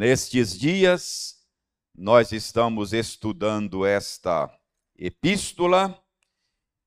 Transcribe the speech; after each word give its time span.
Nestes 0.00 0.58
dias, 0.58 1.46
nós 1.94 2.32
estamos 2.32 2.94
estudando 2.94 3.84
esta 3.84 4.50
epístola 4.96 6.02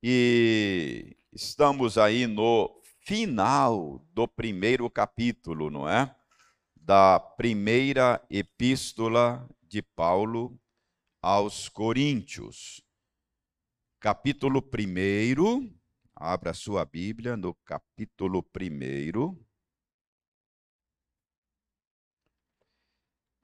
e 0.02 1.16
estamos 1.32 2.00
aí 2.00 2.26
no 2.26 2.82
final 3.02 4.04
do 4.12 4.28
primeiro 4.28 4.89
capítulo, 4.89 5.70
não 5.70 5.88
é? 5.88 6.12
Da 6.76 7.20
primeira 7.20 8.20
epístola 8.32 9.48
de 9.61 9.84
Paulo 9.84 10.59
aos 11.21 11.70
Coríntios. 11.70 12.82
Capítulo 14.00 14.59
1, 14.59 15.71
abra 16.16 16.52
sua 16.52 16.84
Bíblia 16.84 17.38
no 17.38 17.54
capítulo 17.64 18.43
1. 18.59 19.53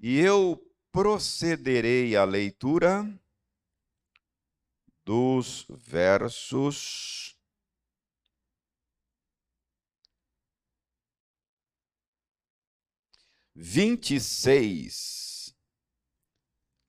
E 0.02 0.17
eu 0.17 0.58
procederei 0.94 2.16
à 2.16 2.23
leitura 2.23 3.03
dos 5.03 5.66
versos 5.70 7.38
vinte 13.53 14.16
e 14.16 14.22
seis 14.22 15.53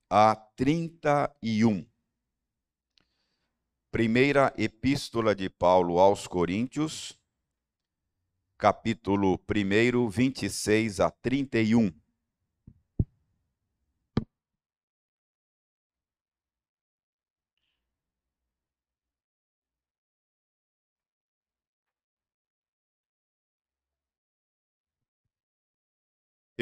a 0.09 0.37
trinta 0.37 1.35
e 1.43 1.65
um. 1.65 1.85
Primeira 3.91 4.55
Epístola 4.57 5.35
de 5.35 5.51
Paulo 5.51 5.99
aos 5.99 6.29
Coríntios, 6.29 7.19
capítulo 8.57 9.37
1, 9.49 10.09
26 10.09 11.01
a 11.01 11.11
31. 11.11 11.93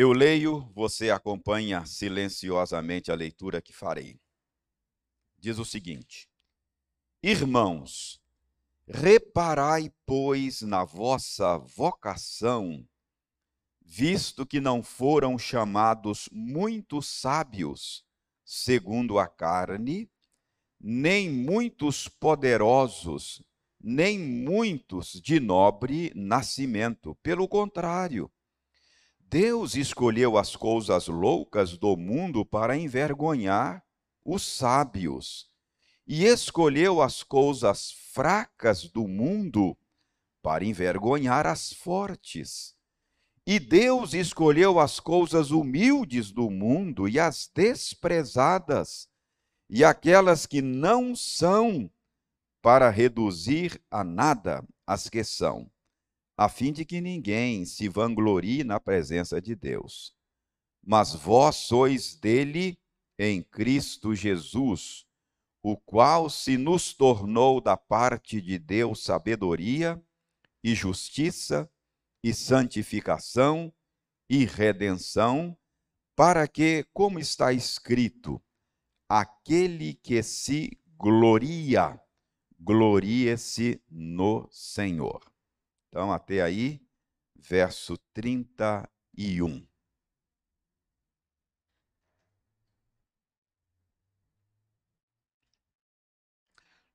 Eu 0.01 0.13
leio, 0.13 0.61
você 0.77 1.11
acompanha 1.11 1.85
silenciosamente 1.85 3.11
a 3.11 3.17
leitura 3.17 3.61
que 3.61 3.73
farei. 3.73 4.17
Diz 5.37 5.59
o 5.59 5.65
seguinte: 5.65 6.31
Irmãos, 7.21 8.23
reparai, 8.87 9.93
pois, 10.07 10.63
na 10.63 10.85
vossa 10.85 11.59
vocação, 11.59 12.87
visto 13.85 14.47
que 14.47 14.61
não 14.61 14.85
foram 14.85 15.37
chamados 15.37 16.29
muitos 16.31 17.09
sábios, 17.09 18.05
segundo 18.45 19.19
a 19.19 19.27
carne, 19.27 20.09
nem 20.81 21.29
muitos 21.29 22.07
poderosos, 22.07 23.43
nem 23.81 24.17
muitos 24.17 25.21
de 25.21 25.41
nobre 25.41 26.13
nascimento. 26.15 27.17
Pelo 27.17 27.49
contrário, 27.49 28.31
Deus 29.31 29.75
escolheu 29.75 30.39
as 30.39 30.57
coisas 30.57 31.07
loucas 31.07 31.77
do 31.77 31.99
mundo 31.99 32.47
para 32.47 32.79
envergonhar 32.79 33.85
os 34.25 34.43
sábios, 34.43 35.47
e 36.07 36.25
escolheu 36.25 37.03
as 37.03 37.23
coisas 37.23 37.93
fracas 38.15 38.85
do 38.85 39.07
mundo 39.07 39.77
para 40.43 40.65
envergonhar 40.65 41.47
as 41.47 41.75
fortes. 41.75 42.75
E 43.47 43.59
Deus 43.59 44.15
escolheu 44.15 44.81
as 44.81 44.99
coisas 44.99 45.51
humildes 45.51 46.33
do 46.33 46.49
mundo 46.49 47.07
e 47.07 47.21
as 47.21 47.51
desprezadas, 47.55 49.11
e 49.69 49.85
aquelas 49.85 50.47
que 50.47 50.63
não 50.63 51.15
são, 51.15 51.91
para 52.63 52.89
reduzir 52.89 53.79
a 53.91 54.03
nada 54.03 54.67
as 54.87 55.11
que 55.11 55.23
são 55.23 55.71
a 56.39 56.49
fim 56.49 56.73
de 56.73 56.85
que 56.85 57.01
ninguém 57.01 57.65
se 57.65 57.89
vanglorie 57.89 58.63
na 58.63 58.79
presença 58.79 59.41
de 59.41 59.57
Deus. 59.57 60.15
Mas 60.81 61.13
vós 61.13 61.57
sois 61.57 62.15
dele 62.15 62.79
em 63.19 63.43
Cristo 63.43 64.15
Jesus, 64.15 65.05
o 65.61 65.77
qual 65.77 66.31
se 66.31 66.57
nos 66.57 66.95
tornou 66.95 67.61
da 67.61 67.77
parte 67.77 68.41
de 68.41 68.57
Deus 68.57 69.03
sabedoria 69.03 70.01
e 70.63 70.77
justiça 70.77 71.69
e 72.23 72.33
santificação 72.33 73.75
e 74.31 74.45
redenção, 74.45 75.59
para 76.15 76.47
que, 76.47 76.87
como 76.93 77.19
está 77.19 77.53
escrito, 77.53 78.41
aquele 79.09 79.95
que 79.95 80.23
se 80.23 80.79
gloria, 80.97 82.01
glorie-se 82.61 83.83
no 83.91 84.49
Senhor. 84.53 85.21
Então, 85.89 86.13
até 86.13 86.43
aí, 86.43 86.81
verso 87.35 87.97
31. 88.13 89.67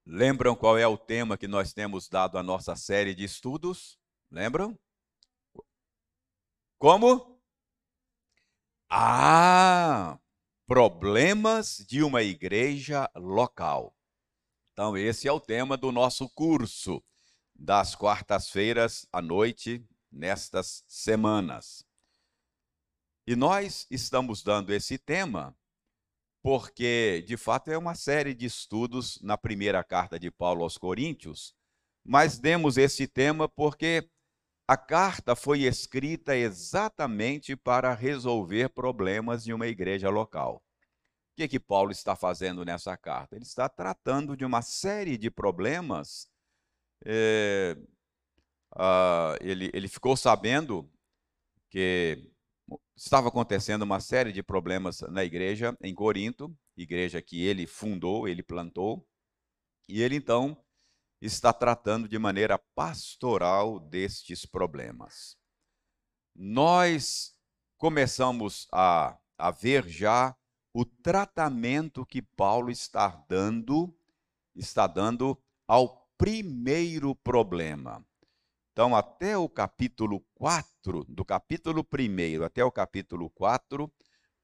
Lembram 0.06 0.56
qual 0.56 0.78
é 0.78 0.86
o 0.86 0.98
tema 0.98 1.38
que 1.38 1.48
nós 1.48 1.74
temos 1.74 2.08
dado 2.08 2.38
à 2.38 2.44
nossa 2.44 2.76
série 2.76 3.16
de 3.16 3.24
estudos? 3.24 3.98
Lembram? 4.30 4.78
Como? 6.78 7.42
Ah, 8.90 10.20
problemas 10.68 11.84
de 11.88 12.04
uma 12.04 12.22
igreja 12.22 13.10
local. 13.16 13.96
Então, 14.72 14.96
esse 14.96 15.28
é 15.28 15.32
o 15.32 15.40
tema 15.40 15.76
do 15.78 15.92
nosso 15.92 16.30
curso 16.30 17.04
das 17.56 17.96
quartas-feiras 17.96 19.08
à 19.12 19.22
noite 19.22 19.86
nestas 20.12 20.84
semanas. 20.88 21.86
E 23.26 23.36
nós 23.36 23.88
estamos 23.90 24.44
dando 24.44 24.74
esse 24.74 24.98
tema 24.98 25.56
porque, 26.42 27.24
de 27.26 27.38
fato, 27.38 27.72
é 27.72 27.78
uma 27.78 27.96
série 27.96 28.34
de 28.34 28.46
estudos 28.46 29.18
na 29.22 29.38
primeira 29.38 29.82
carta 29.82 30.20
de 30.20 30.30
Paulo 30.30 30.64
aos 30.64 30.78
Coríntios, 30.78 31.56
mas 32.04 32.38
demos 32.38 32.78
esse 32.78 33.08
tema 33.08 33.48
porque 33.48 34.10
a 34.68 34.76
carta 34.76 35.36
foi 35.36 35.62
escrita 35.62 36.36
exatamente 36.36 37.56
para 37.56 37.94
resolver 37.94 38.70
problemas 38.70 39.44
de 39.44 39.54
uma 39.54 39.68
igreja 39.68 40.10
local. 40.10 40.62
O 41.32 41.36
que, 41.38 41.48
que 41.48 41.60
Paulo 41.60 41.92
está 41.92 42.16
fazendo 42.16 42.66
nessa 42.66 42.96
carta? 42.98 43.36
Ele 43.36 43.46
está 43.46 43.70
tratando 43.70 44.36
de 44.36 44.44
uma 44.44 44.62
série 44.62 45.18
de 45.18 45.32
problemas 45.32 46.30
é, 47.06 47.78
ele, 49.42 49.70
ele 49.74 49.88
ficou 49.88 50.16
sabendo 50.16 50.90
que 51.70 52.32
estava 52.96 53.28
acontecendo 53.28 53.84
uma 53.84 54.00
série 54.00 54.32
de 54.32 54.44
problemas 54.44 55.02
na 55.02 55.24
igreja 55.24 55.78
em 55.82 55.94
Corinto, 55.94 56.56
igreja 56.78 57.22
que 57.22 57.44
ele 57.44 57.68
fundou, 57.68 58.28
ele 58.28 58.44
plantou, 58.44 59.08
e 59.88 60.02
ele 60.02 60.16
então 60.16 60.58
está 61.22 61.54
tratando 61.54 62.08
de 62.08 62.18
maneira 62.20 62.58
pastoral 62.76 63.80
destes 63.80 64.46
problemas. 64.46 65.38
Nós 66.36 67.36
começamos 67.78 68.68
a, 68.72 69.18
a 69.38 69.52
ver 69.52 69.88
já 69.88 70.36
o 70.74 70.84
tratamento 70.84 72.06
que 72.06 72.22
Paulo 72.22 72.72
está 72.72 73.08
dando, 73.30 73.96
está 74.56 74.88
dando 74.88 75.40
ao 75.68 76.03
primeiro 76.18 77.16
problema. 77.16 78.06
Então, 78.72 78.96
até 78.96 79.38
o 79.38 79.48
capítulo 79.48 80.20
4, 80.34 81.06
do 81.08 81.24
capítulo 81.24 81.86
1 81.94 82.44
até 82.44 82.64
o 82.64 82.72
capítulo 82.72 83.30
4, 83.30 83.92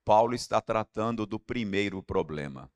Paulo 0.06 0.36
está 0.36 0.62
tratando 0.62 1.26
do 1.26 1.40
primeiro 1.40 2.04
problema. 2.04 2.72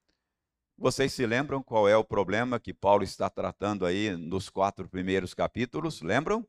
Vocês 0.78 1.14
se 1.14 1.26
lembram 1.26 1.62
qual 1.62 1.88
é 1.88 1.96
o 1.96 2.04
problema 2.04 2.60
que 2.60 2.74
Paulo 2.74 3.04
está 3.04 3.30
tratando 3.30 3.86
aí 3.86 4.18
nos 4.18 4.50
quatro 4.50 4.90
primeiros 4.90 5.34
capítulos? 5.34 6.02
Lembram? 6.02 6.46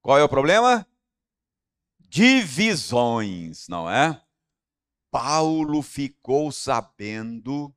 Qual 0.00 0.16
é 0.16 0.22
o 0.22 0.28
problema? 0.28 0.86
Divisões, 1.98 3.66
não 3.68 3.90
é? 3.90 4.24
Paulo 5.10 5.82
ficou 5.82 6.52
sabendo 6.52 7.74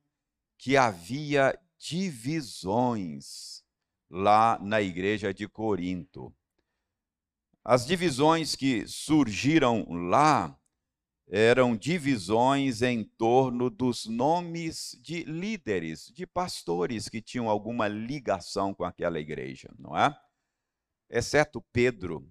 que 0.56 0.76
havia 0.76 1.58
divisões 1.84 3.62
lá 4.08 4.58
na 4.58 4.80
igreja 4.80 5.34
de 5.34 5.46
Corinto. 5.46 6.34
As 7.62 7.84
divisões 7.84 8.56
que 8.56 8.86
surgiram 8.86 9.84
lá 10.08 10.58
eram 11.28 11.76
divisões 11.76 12.80
em 12.80 13.04
torno 13.04 13.68
dos 13.68 14.06
nomes 14.06 14.98
de 15.02 15.24
líderes, 15.24 16.10
de 16.14 16.26
pastores 16.26 17.08
que 17.08 17.20
tinham 17.20 17.50
alguma 17.50 17.86
ligação 17.86 18.72
com 18.72 18.84
aquela 18.84 19.20
igreja, 19.20 19.70
não 19.78 19.96
é? 19.96 20.16
Exceto 21.10 21.62
Pedro, 21.70 22.26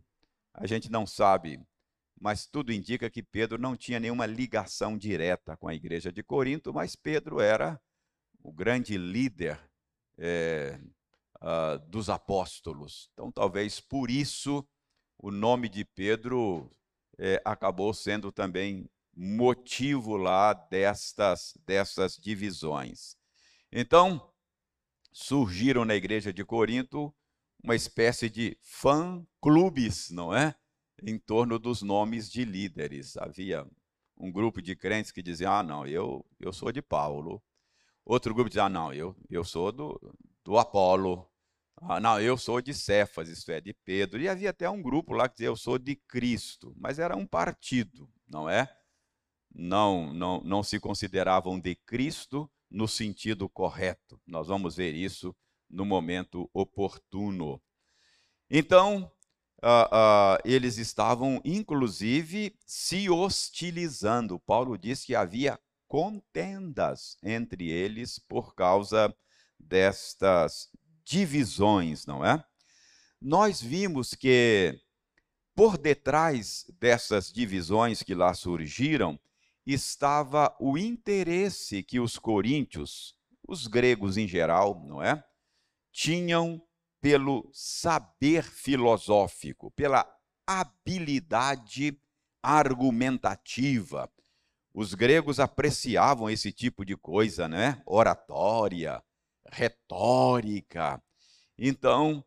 a 0.52 0.66
gente 0.66 0.92
não 0.92 1.06
sabe 1.06 1.64
mas 2.24 2.46
tudo 2.46 2.72
indica 2.72 3.10
que 3.10 3.22
Pedro 3.22 3.58
não 3.58 3.76
tinha 3.76 4.00
nenhuma 4.00 4.26
ligação 4.26 4.98
direta 4.98 5.58
com 5.58 5.68
a 5.68 5.76
igreja 5.76 6.10
de 6.10 6.24
Corinto, 6.24 6.74
mas 6.74 6.96
Pedro 6.96 7.42
era 7.42 7.78
o 8.44 8.52
grande 8.52 8.98
líder 8.98 9.60
é, 10.18 10.78
uh, 11.38 11.80
dos 11.90 12.10
apóstolos. 12.10 13.10
Então, 13.14 13.32
talvez 13.32 13.80
por 13.80 14.12
isso 14.12 14.68
o 15.18 15.32
nome 15.32 15.70
de 15.70 15.86
Pedro 15.86 16.70
é, 17.18 17.42
acabou 17.46 17.94
sendo 17.94 18.32
também 18.32 18.90
motivo 19.16 20.18
lá 20.18 20.54
destas, 20.54 21.58
dessas 21.66 22.18
divisões. 22.18 23.16
Então, 23.72 24.30
surgiram 25.12 25.86
na 25.86 25.96
igreja 25.96 26.34
de 26.34 26.44
Corinto 26.44 27.14
uma 27.64 27.76
espécie 27.76 28.30
de 28.30 28.58
fã-clubes, 28.62 30.10
não 30.10 30.36
é? 30.36 30.56
Em 31.02 31.18
torno 31.18 31.58
dos 31.58 31.82
nomes 31.82 32.30
de 32.30 32.44
líderes. 32.44 33.16
Havia 33.16 33.66
um 34.18 34.32
grupo 34.32 34.62
de 34.62 34.76
crentes 34.76 35.12
que 35.12 35.24
diziam: 35.24 35.54
ah, 35.54 35.64
não, 35.64 35.88
eu, 35.88 36.26
eu 36.40 36.52
sou 36.52 36.72
de 36.72 36.82
Paulo. 36.82 37.42
Outro 38.06 38.34
grupo 38.34 38.50
dizia: 38.50 38.66
ah, 38.66 38.70
não, 38.70 38.94
eu, 38.94 39.16
eu 39.30 39.44
sou 39.44 39.72
do, 39.72 40.16
do 40.44 40.58
Apolo. 40.58 41.28
Ah, 41.82 42.00
não, 42.00 42.20
eu 42.20 42.38
sou 42.38 42.62
de 42.62 42.74
Cefas, 42.74 43.30
isto 43.30 43.52
é, 43.52 43.60
de 43.60 43.74
Pedro. 43.74 44.22
E 44.22 44.30
havia 44.30 44.52
até 44.52 44.70
um 44.70 44.82
grupo 44.82 45.14
lá 45.14 45.28
que 45.28 45.36
dizia: 45.36 45.48
eu 45.48 45.56
sou 45.56 45.78
de 45.78 45.96
Cristo. 45.96 46.74
Mas 46.78 47.00
era 47.00 47.16
um 47.16 47.26
partido, 47.26 48.10
não 48.28 48.50
é? 48.50 48.70
Não, 49.54 50.14
não, 50.14 50.42
não 50.42 50.64
se 50.64 50.80
consideravam 50.80 51.60
de 51.60 51.76
Cristo 51.76 52.50
no 52.70 52.88
sentido 52.88 53.48
correto. 53.48 54.20
Nós 54.26 54.48
vamos 54.48 54.76
ver 54.76 54.96
isso 54.96 55.36
no 55.70 55.86
momento 55.86 56.50
oportuno. 56.54 57.62
Então, 58.50 59.12
uh, 59.64 59.86
uh, 59.96 60.38
eles 60.44 60.78
estavam, 60.78 61.42
inclusive, 61.46 62.56
se 62.66 63.10
hostilizando. 63.10 64.40
Paulo 64.40 64.78
diz 64.78 65.06
que 65.06 65.16
havia 65.16 65.60
contendas 65.94 67.20
entre 67.22 67.70
eles 67.70 68.18
por 68.18 68.56
causa 68.56 69.16
destas 69.60 70.68
divisões, 71.06 72.08
não 72.08 72.26
é? 72.26 72.44
Nós 73.22 73.62
vimos 73.62 74.16
que 74.16 74.82
por 75.54 75.78
detrás 75.78 76.66
dessas 76.80 77.32
divisões 77.32 78.02
que 78.02 78.16
lá 78.16 78.34
surgiram, 78.34 79.20
estava 79.68 80.58
o 80.60 80.80
interesse 80.80 81.84
que 81.84 82.00
os 82.00 82.18
coríntios, 82.18 83.16
os 83.48 83.68
gregos 83.68 84.18
em 84.18 84.28
geral, 84.28 84.84
não 84.88 85.00
é? 85.00 85.24
Tinham 85.92 86.60
pelo 87.00 87.48
saber 87.54 88.44
filosófico, 88.44 89.70
pela 89.70 90.12
habilidade 90.48 91.96
argumentativa. 92.42 94.12
Os 94.74 94.94
gregos 94.94 95.40
apreciavam 95.40 96.30
esse 96.30 96.52
tipo 96.52 96.84
de 96.84 96.98
coisa, 96.98 97.48
né? 97.48 97.82
Oratória, 97.86 99.04
retórica. 99.52 101.02
Então, 101.58 102.26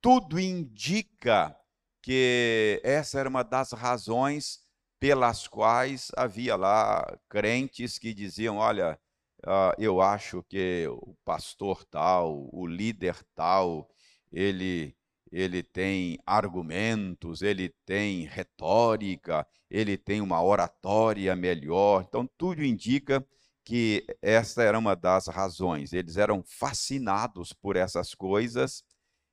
tudo 0.00 0.38
indica 0.38 1.56
que 2.02 2.80
essa 2.84 3.18
era 3.18 3.28
uma 3.28 3.42
das 3.42 3.72
razões 3.72 4.60
pelas 5.00 5.48
quais 5.48 6.12
havia 6.16 6.54
lá 6.54 7.04
crentes 7.28 7.98
que 7.98 8.14
diziam: 8.14 8.58
olha, 8.58 8.98
uh, 9.46 9.72
eu 9.78 10.00
acho 10.00 10.42
que 10.44 10.86
o 10.88 11.16
pastor 11.24 11.84
tal, 11.84 12.48
o 12.52 12.66
líder 12.66 13.16
tal, 13.34 13.88
ele, 14.30 14.94
ele 15.38 15.62
tem 15.62 16.18
argumentos, 16.24 17.42
ele 17.42 17.68
tem 17.84 18.24
retórica, 18.24 19.46
ele 19.70 19.98
tem 19.98 20.22
uma 20.22 20.42
oratória 20.42 21.36
melhor. 21.36 22.06
Então, 22.08 22.26
tudo 22.38 22.64
indica 22.64 23.22
que 23.62 24.06
esta 24.22 24.62
era 24.62 24.78
uma 24.78 24.96
das 24.96 25.26
razões. 25.26 25.92
Eles 25.92 26.16
eram 26.16 26.42
fascinados 26.42 27.52
por 27.52 27.76
essas 27.76 28.14
coisas 28.14 28.82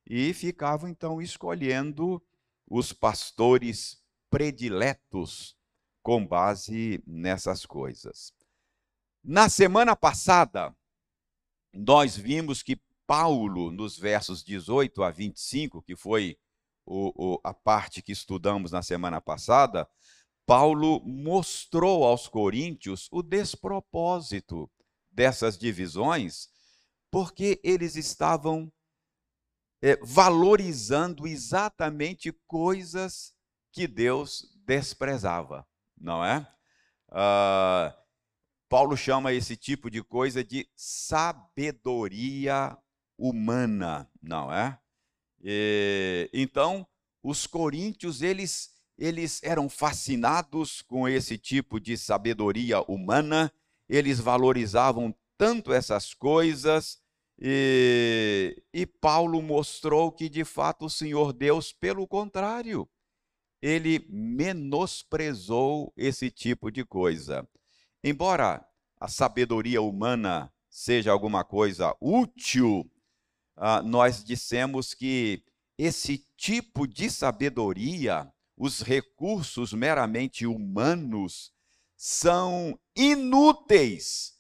e 0.06 0.34
ficavam 0.34 0.90
então 0.90 1.22
escolhendo 1.22 2.22
os 2.70 2.92
pastores 2.92 4.04
prediletos 4.30 5.56
com 6.02 6.28
base 6.28 7.02
nessas 7.08 7.66
coisas. 7.66 8.34
Na 9.24 9.48
semana 9.48 9.96
passada, 9.96 10.76
nós 11.72 12.18
vimos 12.18 12.62
que 12.62 12.78
Paulo, 13.16 13.70
nos 13.70 13.96
versos 13.96 14.44
18 14.44 15.04
a 15.04 15.12
25, 15.12 15.84
que 15.84 15.96
foi 15.96 16.36
o, 16.84 17.36
o, 17.36 17.40
a 17.44 17.54
parte 17.54 18.02
que 18.02 18.12
estudamos 18.12 18.72
na 18.72 18.82
semana 18.82 19.22
passada, 19.22 19.88
Paulo 20.48 21.00
mostrou 21.06 22.06
aos 22.06 22.28
coríntios 22.28 23.08
o 23.12 23.22
despropósito 23.22 24.68
dessas 25.12 25.60
divisões, 25.60 26.50
porque 27.12 27.62
eles 27.64 27.96
estavam 27.96 28.74
é, 29.80 29.96
valorizando 30.02 31.28
exatamente 31.28 32.32
coisas 32.48 33.32
que 33.72 33.86
Deus 33.86 34.58
desprezava, 34.66 35.68
não 35.96 36.26
é? 36.26 36.52
Uh, 37.10 37.94
Paulo 38.68 38.98
chama 38.98 39.34
esse 39.34 39.56
tipo 39.56 39.92
de 39.92 40.02
coisa 40.02 40.44
de 40.44 40.68
sabedoria 40.76 42.76
humana, 43.18 44.10
não 44.22 44.52
é? 44.54 44.78
E, 45.44 46.30
então, 46.34 46.88
os 47.22 47.46
coríntios, 47.46 48.22
eles, 48.22 48.72
eles 48.98 49.42
eram 49.44 49.70
fascinados 49.70 50.82
com 50.82 51.08
esse 51.08 51.38
tipo 51.38 51.80
de 51.80 51.98
sabedoria 51.98 52.82
humana, 52.82 53.52
eles 53.90 54.20
valorizavam 54.20 55.14
tanto 55.38 55.74
essas 55.74 56.14
coisas, 56.14 57.02
e, 57.40 58.62
e 58.74 58.86
Paulo 58.86 59.42
mostrou 59.42 60.12
que, 60.12 60.30
de 60.30 60.46
fato, 60.46 60.86
o 60.86 60.90
Senhor 60.90 61.34
Deus, 61.34 61.74
pelo 61.74 62.08
contrário, 62.08 62.88
ele 63.62 64.06
menosprezou 64.10 65.94
esse 65.96 66.30
tipo 66.30 66.72
de 66.72 66.86
coisa. 66.86 67.48
Embora 68.04 68.66
a 69.00 69.08
sabedoria 69.08 69.82
humana 69.82 70.52
seja 70.70 71.12
alguma 71.12 71.44
coisa 71.44 71.96
útil, 72.02 72.90
nós 73.84 74.24
dissemos 74.24 74.94
que 74.94 75.44
esse 75.78 76.26
tipo 76.38 76.88
de 76.88 77.10
sabedoria, 77.10 78.32
os 78.58 78.82
recursos 78.82 79.74
meramente 79.74 80.46
humanos, 80.46 81.52
são 81.96 82.78
inúteis 82.96 84.34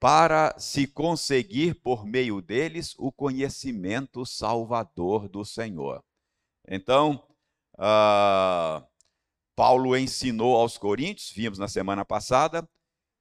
para 0.00 0.58
se 0.58 0.86
conseguir 0.86 1.74
por 1.82 2.06
meio 2.06 2.40
deles 2.40 2.94
o 2.98 3.10
conhecimento 3.10 4.24
salvador 4.24 5.28
do 5.28 5.44
Senhor. 5.44 6.04
Então, 6.68 7.24
Uh, 7.78 8.84
Paulo 9.54 9.96
ensinou 9.96 10.56
aos 10.56 10.76
Coríntios, 10.76 11.30
vimos 11.30 11.58
na 11.58 11.68
semana 11.68 12.04
passada, 12.04 12.68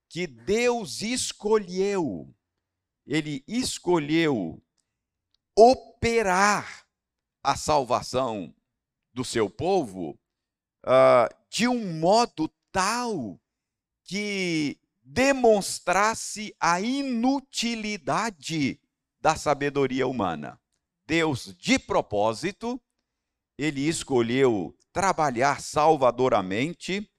que 0.10 0.26
Deus 0.26 1.02
escolheu, 1.02 2.34
ele 3.06 3.44
escolheu 3.48 4.62
operar 5.58 6.86
a 7.44 7.56
salvação 7.56 8.54
do 9.12 9.26
seu 9.26 9.50
povo 9.50 10.12
uh, 10.86 11.36
de 11.50 11.68
um 11.68 12.00
modo 12.00 12.48
tal 12.72 13.40
que 14.04 14.80
demonstrasse 15.02 16.56
a 16.60 16.80
inutilidade 16.80 18.80
da 19.20 19.36
sabedoria 19.36 20.08
humana. 20.08 20.62
Deus, 21.08 21.56
de 21.58 21.80
propósito, 21.80 22.80
ele 23.58 23.88
escolheu 23.88 24.78
trabalhar 24.94 25.60
salvadoramente 25.60 27.10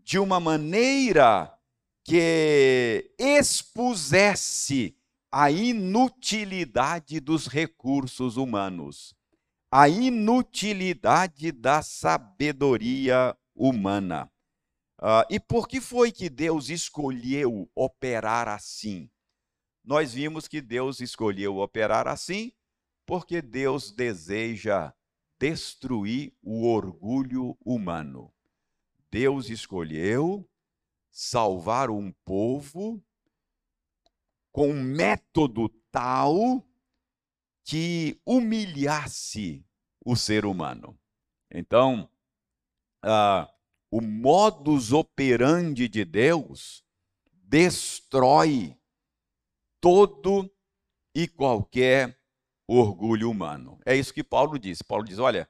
de 0.00 0.18
uma 0.18 0.40
maneira 0.40 1.56
que 2.02 3.14
expusesse 3.16 4.99
a 5.32 5.50
inutilidade 5.50 7.20
dos 7.20 7.46
recursos 7.46 8.36
humanos, 8.36 9.14
a 9.70 9.88
inutilidade 9.88 11.52
da 11.52 11.82
sabedoria 11.82 13.36
humana. 13.54 14.30
Uh, 14.98 15.24
e 15.30 15.38
por 15.38 15.68
que 15.68 15.80
foi 15.80 16.10
que 16.10 16.28
Deus 16.28 16.68
escolheu 16.68 17.70
operar 17.74 18.48
assim? 18.48 19.08
Nós 19.84 20.12
vimos 20.12 20.46
que 20.46 20.60
Deus 20.60 21.00
escolheu 21.00 21.58
operar 21.58 22.06
assim 22.06 22.52
porque 23.06 23.40
Deus 23.40 23.90
deseja 23.90 24.92
destruir 25.38 26.32
o 26.42 26.66
orgulho 26.66 27.56
humano. 27.64 28.32
Deus 29.10 29.48
escolheu 29.48 30.48
salvar 31.10 31.90
um 31.90 32.12
povo 32.24 33.02
com 34.52 34.68
um 34.68 34.82
método 34.82 35.68
tal 35.90 36.64
que 37.64 38.20
humilhasse 38.24 39.64
o 40.04 40.16
ser 40.16 40.44
humano. 40.44 40.98
Então, 41.50 42.10
uh, 43.04 43.46
o 43.90 44.00
modus 44.00 44.92
operandi 44.92 45.88
de 45.88 46.04
Deus 46.04 46.84
destrói 47.32 48.76
todo 49.80 50.50
e 51.14 51.26
qualquer 51.26 52.18
orgulho 52.68 53.30
humano. 53.30 53.80
É 53.84 53.96
isso 53.96 54.14
que 54.14 54.22
Paulo 54.22 54.58
diz. 54.58 54.80
Paulo 54.82 55.04
diz: 55.04 55.18
olha, 55.18 55.48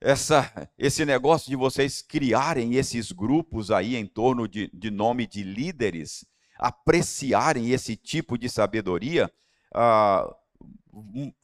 essa, 0.00 0.70
esse 0.78 1.04
negócio 1.04 1.48
de 1.48 1.56
vocês 1.56 2.02
criarem 2.02 2.74
esses 2.74 3.10
grupos 3.10 3.70
aí 3.70 3.96
em 3.96 4.06
torno 4.06 4.46
de, 4.46 4.70
de 4.72 4.90
nome 4.90 5.26
de 5.26 5.42
líderes, 5.42 6.24
apreciarem 6.58 7.70
esse 7.70 7.96
tipo 7.96 8.38
de 8.38 8.48
sabedoria, 8.48 9.30
ah, 9.74 10.34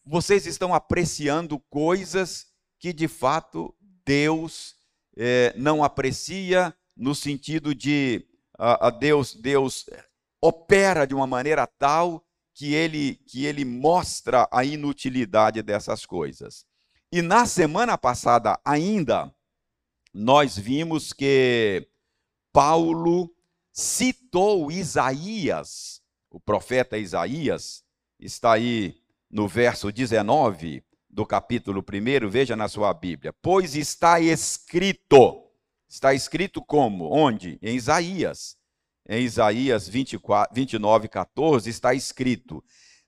vocês 0.05 0.47
estão 0.47 0.75
apreciando 0.75 1.59
coisas 1.59 2.47
que 2.79 2.93
de 2.93 3.07
fato 3.07 3.75
Deus 4.05 4.75
eh, 5.17 5.53
não 5.57 5.85
aprecia, 5.85 6.75
no 6.97 7.15
sentido 7.15 7.75
de 7.75 8.27
ah, 8.59 8.91
Deus, 8.91 9.35
Deus 9.35 9.87
opera 10.41 11.07
de 11.07 11.15
uma 11.15 11.27
maneira 11.27 11.67
tal 11.67 12.25
que 12.55 12.75
ele, 12.75 13.17
que 13.27 13.45
ele 13.47 13.65
mostra 13.65 14.49
a 14.51 14.65
inutilidade 14.65 15.63
dessas 15.63 16.05
coisas. 16.05 16.67
E 17.11 17.21
na 17.23 17.47
semana 17.47 17.97
passada 17.99 18.59
ainda, 18.65 19.35
nós 20.13 20.57
vimos 20.57 21.13
que 21.13 21.89
Paulo 22.53 23.31
citou 23.73 24.71
Isaías, 24.71 26.03
o 26.31 26.39
profeta 26.39 26.99
Isaías, 26.99 27.83
está 28.19 28.53
aí 28.53 28.97
no 29.31 29.49
verso 29.49 29.91
19 29.91 30.85
do 31.09 31.25
capítulo 31.27 31.83
1, 31.83 32.29
veja 32.29 32.55
na 32.55 32.69
sua 32.69 32.93
Bíblia. 32.93 33.33
Pois 33.41 33.75
está 33.75 34.21
escrito, 34.21 35.43
está 35.89 36.13
escrito 36.15 36.63
como? 36.63 37.11
Onde? 37.13 37.59
Em 37.63 37.77
Isaías. 37.77 38.57
Em 39.09 39.25
Isaías 39.25 39.89
24, 39.89 40.55
29, 40.55 41.09
14 41.09 41.69
está 41.69 41.93
escrito: 41.93 42.63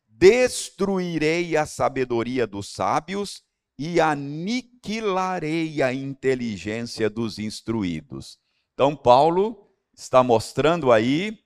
Destruirei 0.08 1.56
a 1.56 1.66
sabedoria 1.66 2.46
dos 2.46 2.68
sábios 2.72 3.42
e 3.78 4.00
aniquilarei 4.00 5.82
a 5.82 5.92
inteligência 5.92 7.08
dos 7.08 7.38
instruídos. 7.38 8.38
Então, 8.72 8.96
Paulo 8.96 9.63
está 9.96 10.22
mostrando 10.22 10.90
aí 10.90 11.38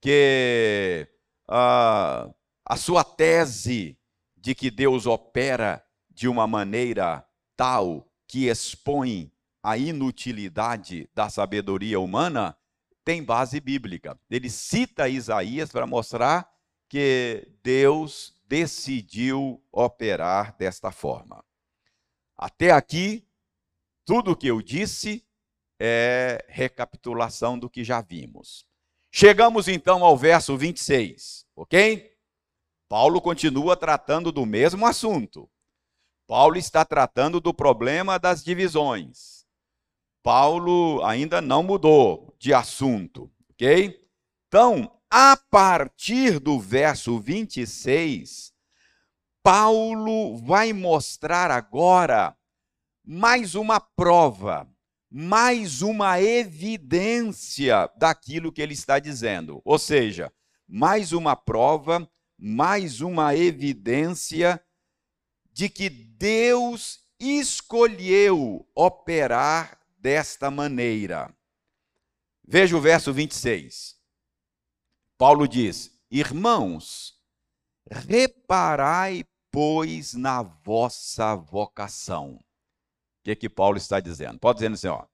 que 0.00 1.06
a, 1.48 2.28
a 2.64 2.76
sua 2.76 3.04
tese 3.04 3.98
de 4.36 4.54
que 4.54 4.70
Deus 4.70 5.06
opera 5.06 5.84
de 6.08 6.28
uma 6.28 6.46
maneira 6.46 7.26
tal 7.56 8.08
que 8.26 8.48
expõe 8.48 9.30
a 9.62 9.76
inutilidade 9.76 11.08
da 11.14 11.28
sabedoria 11.28 12.00
humana 12.00 12.56
tem 13.04 13.22
base 13.22 13.60
bíblica. 13.60 14.18
Ele 14.30 14.48
cita 14.48 15.08
Isaías 15.08 15.70
para 15.70 15.86
mostrar 15.86 16.50
que 16.88 17.46
Deus 17.62 18.34
decidiu 18.46 19.62
operar 19.70 20.56
desta 20.56 20.90
forma. 20.90 21.44
Até 22.36 22.70
aqui, 22.70 23.26
tudo 24.04 24.32
o 24.32 24.36
que 24.36 24.46
eu 24.46 24.62
disse 24.62 25.24
é 25.80 26.44
recapitulação 26.46 27.58
do 27.58 27.70
que 27.70 27.82
já 27.82 28.02
vimos. 28.02 28.66
Chegamos 29.10 29.66
então 29.66 30.04
ao 30.04 30.16
verso 30.16 30.56
26, 30.56 31.46
ok? 31.56 32.12
Paulo 32.86 33.20
continua 33.20 33.76
tratando 33.76 34.30
do 34.30 34.44
mesmo 34.44 34.86
assunto. 34.86 35.50
Paulo 36.26 36.56
está 36.56 36.84
tratando 36.84 37.40
do 37.40 37.54
problema 37.54 38.18
das 38.18 38.44
divisões. 38.44 39.46
Paulo 40.22 41.02
ainda 41.04 41.40
não 41.40 41.62
mudou 41.62 42.34
de 42.38 42.52
assunto, 42.52 43.30
ok? 43.50 43.98
Então, 44.46 45.00
a 45.10 45.36
partir 45.36 46.38
do 46.38 46.60
verso 46.60 47.18
26, 47.18 48.52
Paulo 49.42 50.36
vai 50.36 50.72
mostrar 50.72 51.50
agora 51.50 52.36
mais 53.04 53.54
uma 53.54 53.80
prova, 53.80 54.68
mais 55.10 55.82
uma 55.82 56.20
evidência 56.20 57.90
daquilo 57.96 58.52
que 58.52 58.62
ele 58.62 58.74
está 58.74 58.98
dizendo. 58.98 59.60
Ou 59.64 59.78
seja, 59.78 60.32
mais 60.68 61.12
uma 61.12 61.34
prova, 61.34 62.08
mais 62.38 63.00
uma 63.00 63.34
evidência 63.34 64.62
de 65.52 65.68
que 65.68 65.90
Deus 65.90 67.00
escolheu 67.18 68.68
operar 68.74 69.80
desta 69.98 70.50
maneira. 70.50 71.34
Veja 72.46 72.76
o 72.76 72.80
verso 72.80 73.12
26. 73.12 73.96
Paulo 75.18 75.46
diz: 75.46 75.90
Irmãos, 76.10 77.20
reparai 77.90 79.24
pois, 79.50 80.14
na 80.14 80.42
vossa 80.42 81.34
vocação. 81.34 82.38
O 83.20 83.24
que, 83.24 83.30
é 83.32 83.36
que 83.36 83.50
Paulo 83.50 83.76
está 83.76 84.00
dizendo? 84.00 84.38
Pode 84.38 84.58
dizendo 84.58 84.74
assim, 84.74 84.88
ó. 84.88 85.04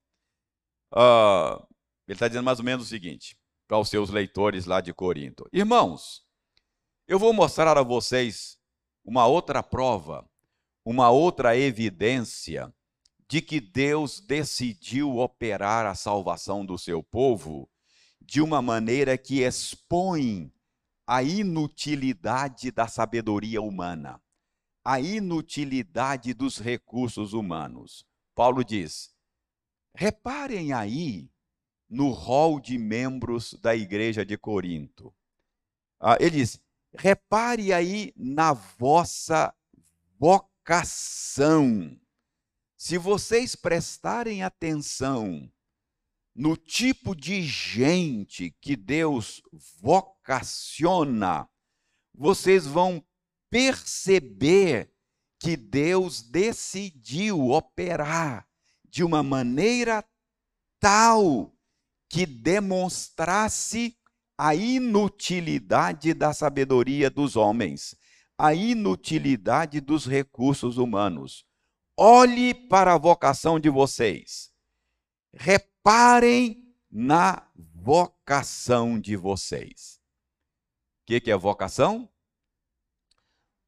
Uh, 0.95 1.67
ele 2.07 2.15
está 2.15 2.29
dizendo 2.29 2.45
mais 2.45 2.61
ou 2.61 2.65
menos 2.65 2.87
o 2.87 2.89
seguinte 2.89 3.37
para 3.67 3.79
os 3.79 3.89
seus 3.89 4.11
leitores 4.11 4.65
lá 4.65 4.81
de 4.81 4.95
Corinto: 4.95 5.49
Irmãos, 5.53 6.25
eu 7.09 7.19
vou 7.19 7.33
mostrar 7.33 7.77
a 7.77 7.83
vocês 7.83 8.59
uma 9.05 9.27
outra 9.27 9.61
prova, 9.61 10.25
uma 10.85 11.11
outra 11.11 11.57
evidência 11.57 12.73
de 13.29 13.43
que 13.43 13.61
Deus 13.61 14.21
decidiu 14.21 15.19
operar 15.19 15.85
a 15.85 15.97
salvação 15.97 16.65
do 16.65 16.79
seu 16.79 17.03
povo 17.03 17.69
de 18.21 18.41
uma 18.41 18.63
maneira 18.63 19.19
que 19.19 19.43
expõe 19.43 20.53
a 21.05 21.25
inutilidade 21.25 22.71
da 22.71 22.87
sabedoria 22.87 23.61
humana 23.61 24.21
a 24.87 25.01
inutilidade 25.01 26.33
dos 26.33 26.59
recursos 26.59 27.33
humanos. 27.33 28.07
Paulo 28.37 28.63
diz: 28.65 29.13
reparem 29.93 30.73
aí 30.73 31.29
no 31.89 32.11
rol 32.11 32.61
de 32.61 32.79
membros 32.79 33.53
da 33.55 33.75
igreja 33.75 34.25
de 34.25 34.39
Corinto. 34.39 35.13
Ah, 35.99 36.17
ele 36.21 36.37
diz: 36.37 36.61
repare 36.97 37.73
aí 37.73 38.13
na 38.15 38.53
vossa 38.53 39.53
vocação. 40.17 42.01
Se 42.77 42.97
vocês 42.97 43.57
prestarem 43.57 44.45
atenção 44.45 45.53
no 46.33 46.57
tipo 46.57 47.13
de 47.17 47.43
gente 47.43 48.55
que 48.61 48.77
Deus 48.77 49.43
vocaciona, 49.81 51.49
vocês 52.15 52.67
vão 52.67 53.05
perceber 53.51 54.93
que 55.39 55.57
Deus 55.57 56.23
decidiu 56.23 57.51
operar 57.51 58.47
de 58.89 59.05
uma 59.05 59.23
maneira 59.23 60.05
tal 60.81 61.55
que 62.09 62.25
demonstrasse 62.25 63.97
a 64.39 64.55
inutilidade 64.55 66.13
da 66.15 66.33
sabedoria 66.33 67.11
dos 67.11 67.37
homens, 67.37 67.97
a 68.39 68.55
inutilidade 68.55 69.81
dos 69.81 70.07
recursos 70.07 70.77
humanos. 70.79 71.47
Olhe 71.99 72.55
para 72.55 72.95
a 72.95 72.99
vocação 72.99 73.59
de 73.59 73.71
vocês. 73.71 74.53
Reparem 75.33 76.75
na 76.91 77.51
vocação 77.75 79.01
de 79.01 79.17
vocês. 79.17 80.01
O 81.03 81.07
que, 81.07 81.21
que 81.21 81.31
é 81.31 81.37
vocação? 81.37 82.11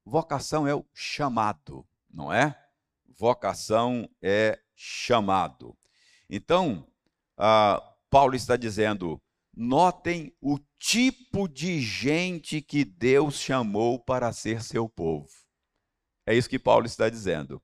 Vocação 0.08 0.66
é 0.66 0.74
o 0.74 0.86
chamado, 0.94 1.86
não 2.10 2.32
é? 2.32 2.58
Vocação 3.06 4.08
é 4.22 4.58
chamado. 4.74 5.76
Então, 6.30 6.88
uh, 7.38 7.78
Paulo 8.08 8.34
está 8.34 8.56
dizendo: 8.56 9.20
notem 9.54 10.34
o 10.40 10.58
tipo 10.78 11.46
de 11.46 11.78
gente 11.82 12.62
que 12.62 12.86
Deus 12.86 13.34
chamou 13.34 13.98
para 13.98 14.32
ser 14.32 14.62
seu 14.62 14.88
povo. 14.88 15.28
É 16.24 16.34
isso 16.34 16.48
que 16.48 16.58
Paulo 16.58 16.86
está 16.86 17.10
dizendo. 17.10 17.62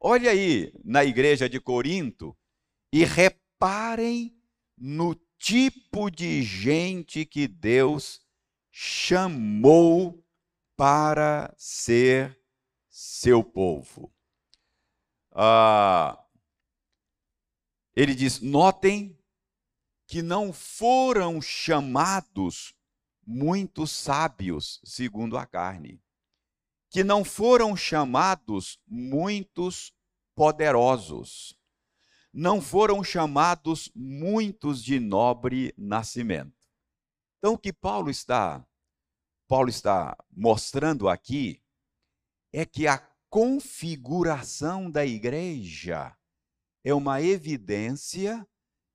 Olha 0.00 0.32
aí 0.32 0.72
na 0.84 1.04
igreja 1.04 1.48
de 1.48 1.60
Corinto 1.60 2.36
e 2.92 3.04
reparem 3.04 4.36
no 4.76 5.14
tipo 5.38 6.10
de 6.10 6.42
gente 6.42 7.24
que 7.24 7.46
Deus 7.46 8.20
chamou 8.72 10.23
para 10.76 11.54
ser 11.56 12.38
seu 12.88 13.42
povo. 13.42 14.12
Ah, 15.32 16.24
ele 17.94 18.14
diz: 18.14 18.40
notem 18.40 19.18
que 20.06 20.22
não 20.22 20.52
foram 20.52 21.40
chamados 21.40 22.74
muitos 23.26 23.90
sábios, 23.90 24.80
segundo 24.84 25.36
a 25.36 25.46
carne, 25.46 26.02
que 26.90 27.02
não 27.02 27.24
foram 27.24 27.76
chamados 27.76 28.78
muitos 28.86 29.92
poderosos, 30.34 31.58
não 32.32 32.60
foram 32.60 33.02
chamados 33.02 33.90
muitos 33.94 34.82
de 34.82 35.00
nobre 35.00 35.72
nascimento. 35.76 36.54
Então, 37.38 37.54
o 37.54 37.58
que 37.58 37.72
Paulo 37.72 38.10
está, 38.10 38.66
Paulo 39.46 39.68
está 39.68 40.16
mostrando 40.30 41.08
aqui 41.08 41.62
é 42.52 42.64
que 42.64 42.86
a 42.86 42.98
configuração 43.28 44.90
da 44.90 45.04
igreja 45.04 46.16
é 46.82 46.94
uma 46.94 47.20
evidência 47.20 48.46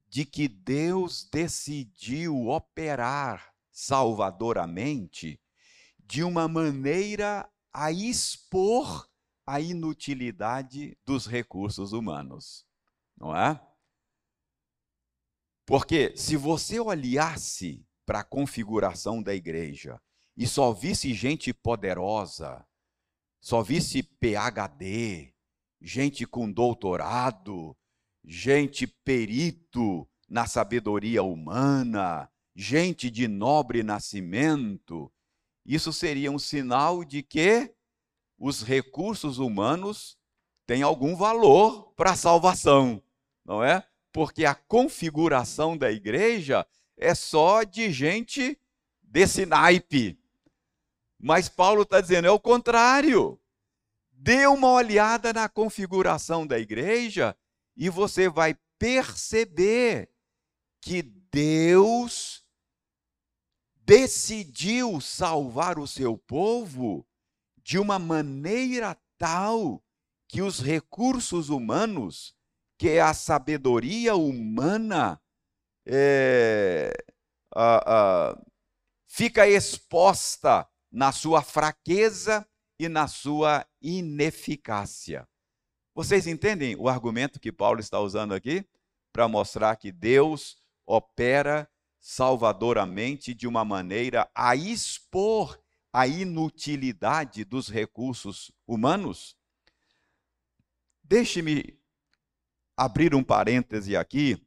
de 0.08 0.26
que 0.26 0.48
Deus 0.48 1.28
decidiu 1.32 2.48
operar 2.48 3.54
salvadoramente 3.70 5.40
de 6.00 6.24
uma 6.24 6.48
maneira 6.48 7.50
a 7.72 7.92
expor 7.92 9.08
a 9.46 9.60
inutilidade 9.60 10.98
dos 11.06 11.28
recursos 11.28 11.92
humanos, 11.92 12.66
não 13.18 13.36
é? 13.36 13.60
Porque 15.66 16.16
se 16.18 16.36
você 16.36 16.80
olhasse 16.80 17.86
para 18.06 18.22
a 18.22 18.24
configuração 18.24 19.22
da 19.22 19.36
igreja 19.36 20.02
e 20.40 20.48
só 20.48 20.72
visse 20.72 21.14
gente 21.14 21.54
poderosa, 21.54 22.66
só 23.42 23.62
visse 23.62 24.02
PhD, 24.02 25.34
gente 25.82 26.26
com 26.26 26.50
doutorado, 26.50 27.76
gente 28.24 28.88
perito 28.88 30.08
na 30.30 30.48
sabedoria 30.48 31.24
humana, 31.24 32.32
gente 32.56 33.10
de 33.10 33.28
nobre 33.28 33.84
nascimento, 33.84 35.12
isso 35.66 35.92
seria 35.92 36.32
um 36.32 36.40
sinal 36.40 37.04
de 37.04 37.22
que 37.22 37.76
os 38.38 38.64
recursos 38.64 39.40
humanos 39.40 40.18
têm 40.66 40.84
algum 40.84 41.18
valor 41.18 41.92
para 41.98 42.12
a 42.12 42.16
salvação, 42.16 43.04
não 43.44 43.62
é? 43.62 43.86
Porque 44.14 44.46
a 44.46 44.56
configuração 44.56 45.78
da 45.78 45.92
igreja 45.92 46.66
é 46.96 47.14
só 47.14 47.64
de 47.64 47.92
gente 47.92 48.58
desse 49.04 49.46
naipe. 49.46 50.19
Mas 51.20 51.50
Paulo 51.50 51.82
está 51.82 52.00
dizendo, 52.00 52.28
é 52.28 52.32
o 52.32 52.40
contrário. 52.40 53.40
Dê 54.12 54.48
uma 54.48 54.72
olhada 54.72 55.34
na 55.34 55.50
configuração 55.50 56.48
da 56.48 56.58
igreja 56.58 57.36
e 57.76 57.90
você 57.90 58.30
vai 58.30 58.58
perceber 58.78 60.10
que 60.82 61.02
Deus 61.02 62.46
decidiu 63.76 65.02
salvar 65.02 65.80
o 65.80 65.88
seu 65.88 66.18
povo 66.18 67.06
de 67.58 67.78
uma 67.78 67.98
maneira 67.98 68.96
tal 69.18 69.84
que 70.28 70.42
os 70.42 70.60
recursos 70.60 71.50
humanos, 71.50 72.36
que 72.78 72.88
é 72.90 73.02
a 73.02 73.14
sabedoria 73.14 74.16
humana, 74.16 75.20
é, 75.86 76.94
a, 77.54 78.30
a, 78.32 78.42
fica 79.08 79.48
exposta 79.48 80.69
na 80.92 81.12
sua 81.12 81.42
fraqueza 81.42 82.48
e 82.80 82.88
na 82.88 83.08
sua 83.08 83.66
ineficácia. 83.82 85.28
Vocês 85.94 86.28
entendem 86.28 86.76
o 86.78 86.88
argumento 86.88 87.40
que 87.40 87.52
Paulo 87.52 87.80
está 87.80 88.00
usando 88.00 88.34
aqui? 88.34 88.66
Para 89.12 89.28
mostrar 89.28 89.76
que 89.76 89.92
Deus 89.92 90.58
opera 90.86 91.70
salvadoramente 92.00 93.34
de 93.34 93.48
uma 93.48 93.66
maneira 93.66 94.30
a 94.34 94.56
expor 94.56 95.60
a 95.92 96.08
inutilidade 96.08 97.44
dos 97.44 97.68
recursos 97.68 98.52
humanos? 98.66 99.36
Deixe-me 101.04 101.78
abrir 102.78 103.14
um 103.14 103.24
parêntese 103.24 103.98
aqui 103.98 104.42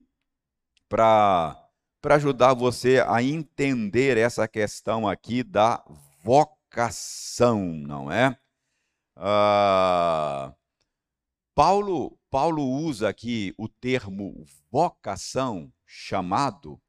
para 0.89 1.69
ajudar 2.05 2.55
você 2.55 3.05
a 3.07 3.23
entender 3.23 4.17
essa 4.17 4.49
questão 4.49 5.07
aqui 5.07 5.43
da 5.43 5.85
vocação, 6.23 7.61
não 7.61 8.11
é? 8.11 8.39
Ah, 9.17 10.55
Paulo, 11.55 12.19
Paulo 12.31 12.63
usa 12.63 13.09
aqui 13.09 13.53
o 13.59 13.69
termo 13.69 14.45
vocação, 14.71 15.73
chamado, 15.85 16.81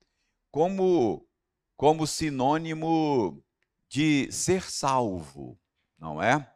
como, 0.51 1.27
como 1.75 2.07
sinônimo 2.07 3.43
de 3.89 4.31
ser 4.31 4.69
salvo, 4.69 5.59
não 5.97 6.21
é? 6.21 6.49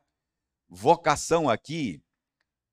Vocação 0.70 1.50
aqui 1.50 2.04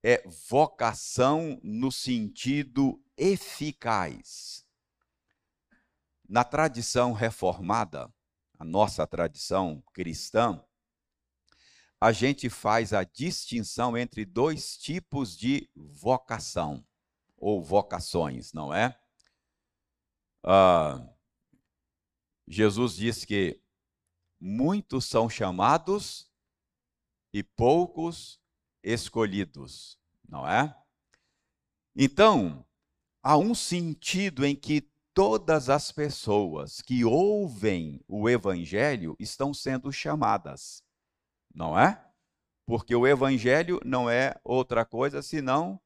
é 0.02 0.22
vocação 0.48 1.58
no 1.62 1.90
sentido 1.90 3.02
eficaz. 3.16 4.66
Na 6.28 6.44
tradição 6.44 7.12
reformada, 7.12 8.12
a 8.58 8.64
nossa 8.64 9.06
tradição 9.06 9.82
cristã, 9.92 10.64
a 12.00 12.12
gente 12.12 12.50
faz 12.50 12.92
a 12.92 13.02
distinção 13.02 13.96
entre 13.96 14.24
dois 14.24 14.76
tipos 14.76 15.36
de 15.36 15.70
vocação, 15.74 16.86
ou 17.36 17.62
vocações, 17.62 18.52
não 18.52 18.72
é? 18.72 18.98
Ah, 20.42 21.08
Jesus 22.46 22.96
diz 22.96 23.24
que 23.24 23.60
muitos 24.38 25.06
são 25.06 25.30
chamados 25.30 26.30
e 27.32 27.42
poucos 27.42 28.38
escolhidos, 28.82 29.98
não 30.28 30.46
é? 30.46 30.76
Então, 31.96 32.66
há 33.22 33.38
um 33.38 33.54
sentido 33.54 34.44
em 34.44 34.54
que 34.54 34.92
todas 35.14 35.70
as 35.70 35.92
pessoas 35.92 36.82
que 36.82 37.04
ouvem 37.04 38.04
o 38.08 38.28
evangelho 38.28 39.16
estão 39.18 39.54
sendo 39.54 39.92
chamadas, 39.92 40.82
não 41.54 41.78
é? 41.78 42.04
Porque 42.66 42.94
o 42.96 43.06
evangelho 43.06 43.80
não 43.84 44.10
é 44.10 44.34
outra 44.42 44.84
coisa 44.84 45.22
senão 45.22 45.80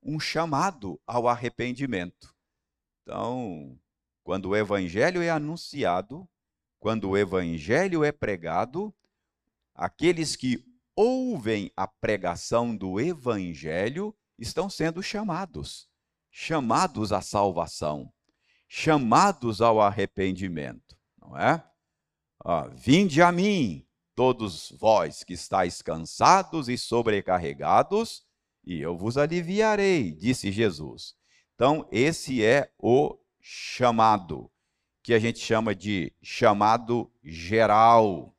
um 0.00 0.20
chamado 0.20 1.00
ao 1.04 1.26
arrependimento. 1.26 2.32
Então, 3.02 3.76
quando 4.22 4.50
o 4.50 4.56
evangelho 4.56 5.22
é 5.22 5.30
anunciado, 5.30 6.28
quando 6.78 7.10
o 7.10 7.16
evangelho 7.16 8.04
é 8.04 8.12
pregado, 8.12 8.94
aqueles 9.74 10.36
que 10.36 10.64
ouvem 10.94 11.72
a 11.76 11.88
pregação 11.88 12.76
do 12.76 13.00
evangelho 13.00 14.14
estão 14.38 14.70
sendo 14.70 15.02
chamados, 15.02 15.88
chamados 16.30 17.12
à 17.12 17.20
salvação, 17.20 18.12
chamados 18.68 19.60
ao 19.62 19.80
arrependimento, 19.80 20.96
não 21.20 21.36
é? 21.36 21.64
Ah, 22.44 22.68
Vinde 22.68 23.22
a 23.22 23.32
mim, 23.32 23.84
todos 24.14 24.72
vós 24.78 25.24
que 25.24 25.32
estáis 25.32 25.80
cansados 25.80 26.68
e 26.68 26.76
sobrecarregados, 26.76 28.24
e 28.64 28.80
eu 28.80 28.96
vos 28.96 29.16
aliviarei, 29.16 30.12
disse 30.12 30.52
Jesus. 30.52 31.14
Então, 31.54 31.88
esse 31.90 32.44
é 32.44 32.70
o 32.78 33.18
chamado 33.40 34.50
que 35.02 35.14
a 35.14 35.18
gente 35.18 35.38
chama 35.38 35.74
de 35.74 36.12
chamado 36.22 37.10
geral, 37.24 38.36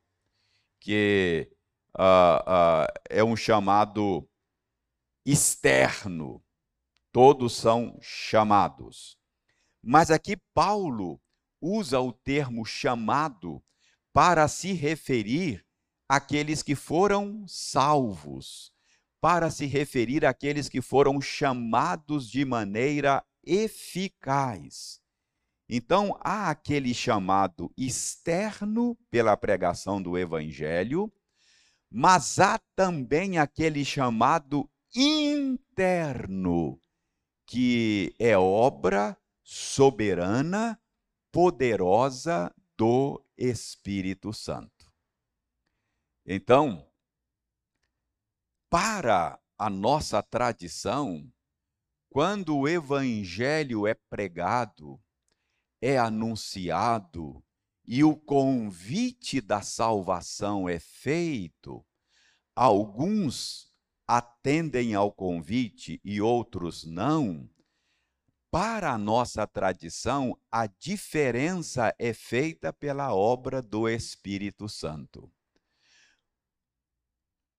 que 0.78 1.50
uh, 1.98 2.40
uh, 2.48 2.86
é 3.10 3.24
um 3.24 3.34
chamado 3.34 4.28
externo. 5.26 6.42
Todos 7.12 7.54
são 7.56 7.98
chamados. 8.00 9.19
Mas 9.82 10.10
aqui 10.10 10.36
Paulo 10.54 11.20
usa 11.60 12.00
o 12.00 12.12
termo 12.12 12.64
chamado 12.64 13.62
para 14.12 14.46
se 14.48 14.72
referir 14.72 15.64
àqueles 16.08 16.62
que 16.62 16.74
foram 16.74 17.44
salvos, 17.46 18.72
para 19.20 19.50
se 19.50 19.66
referir 19.66 20.24
àqueles 20.26 20.68
que 20.68 20.80
foram 20.80 21.20
chamados 21.20 22.28
de 22.28 22.44
maneira 22.44 23.24
eficaz. 23.44 25.00
Então, 25.68 26.18
há 26.20 26.50
aquele 26.50 26.92
chamado 26.92 27.72
externo 27.76 28.98
pela 29.08 29.36
pregação 29.36 30.02
do 30.02 30.18
evangelho, 30.18 31.12
mas 31.88 32.40
há 32.40 32.58
também 32.74 33.38
aquele 33.38 33.84
chamado 33.84 34.68
interno, 34.94 36.80
que 37.46 38.14
é 38.18 38.36
obra 38.36 39.16
soberana, 39.52 40.80
poderosa 41.32 42.54
do 42.78 43.20
Espírito 43.36 44.32
Santo. 44.32 44.94
Então, 46.24 46.88
para 48.70 49.40
a 49.58 49.68
nossa 49.68 50.22
tradição, 50.22 51.28
quando 52.08 52.58
o 52.58 52.68
evangelho 52.68 53.88
é 53.88 53.94
pregado, 54.08 55.02
é 55.82 55.98
anunciado 55.98 57.42
e 57.84 58.04
o 58.04 58.16
convite 58.16 59.40
da 59.40 59.62
salvação 59.62 60.68
é 60.68 60.78
feito, 60.78 61.84
alguns 62.54 63.74
atendem 64.06 64.94
ao 64.94 65.10
convite 65.10 66.00
e 66.04 66.20
outros 66.20 66.84
não, 66.84 67.50
para 68.50 68.90
a 68.90 68.98
nossa 68.98 69.46
tradição, 69.46 70.36
a 70.50 70.66
diferença 70.66 71.94
é 71.98 72.12
feita 72.12 72.72
pela 72.72 73.14
obra 73.14 73.62
do 73.62 73.88
Espírito 73.88 74.68
Santo. 74.68 75.30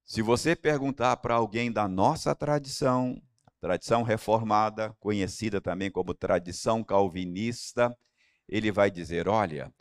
Se 0.03 0.21
você 0.21 0.53
perguntar 0.53 1.15
para 1.17 1.35
alguém 1.35 1.71
da 1.71 1.87
nossa 1.87 2.35
tradição, 2.35 3.21
tradição 3.61 4.03
reformada, 4.03 4.93
conhecida 4.99 5.61
também 5.61 5.89
como 5.89 6.13
tradição 6.13 6.83
calvinista, 6.83 7.97
ele 8.45 8.69
vai 8.69 8.91
dizer: 8.91 9.29
olha, 9.29 9.73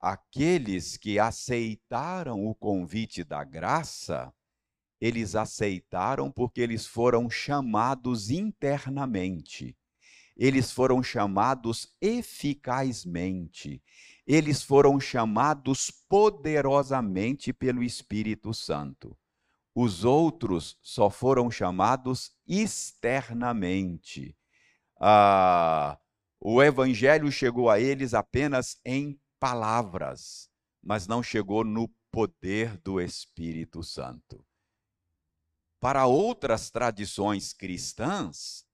aqueles 0.00 0.96
que 0.96 1.18
aceitaram 1.18 2.46
o 2.46 2.54
convite 2.54 3.22
da 3.22 3.44
graça, 3.44 4.32
eles 4.98 5.34
aceitaram 5.34 6.32
porque 6.32 6.62
eles 6.62 6.86
foram 6.86 7.28
chamados 7.28 8.30
internamente 8.30 9.76
eles 10.36 10.70
foram 10.72 11.02
chamados 11.02 11.94
eficazmente, 12.00 13.82
eles 14.26 14.62
foram 14.62 14.98
chamados 14.98 15.90
poderosamente 16.08 17.52
pelo 17.52 17.82
Espírito 17.82 18.52
Santo. 18.52 19.16
Os 19.74 20.04
outros 20.04 20.78
só 20.82 21.10
foram 21.10 21.50
chamados 21.50 22.32
externamente. 22.46 24.36
Ah, 25.00 25.98
o 26.40 26.62
evangelho 26.62 27.30
chegou 27.30 27.68
a 27.68 27.80
eles 27.80 28.14
apenas 28.14 28.78
em 28.84 29.20
palavras, 29.40 30.48
mas 30.82 31.06
não 31.06 31.22
chegou 31.22 31.64
no 31.64 31.88
poder 32.10 32.76
do 32.78 33.00
Espírito 33.00 33.82
Santo. 33.82 34.44
Para 35.80 36.06
outras 36.06 36.70
tradições 36.70 37.52
cristãs, 37.52 38.64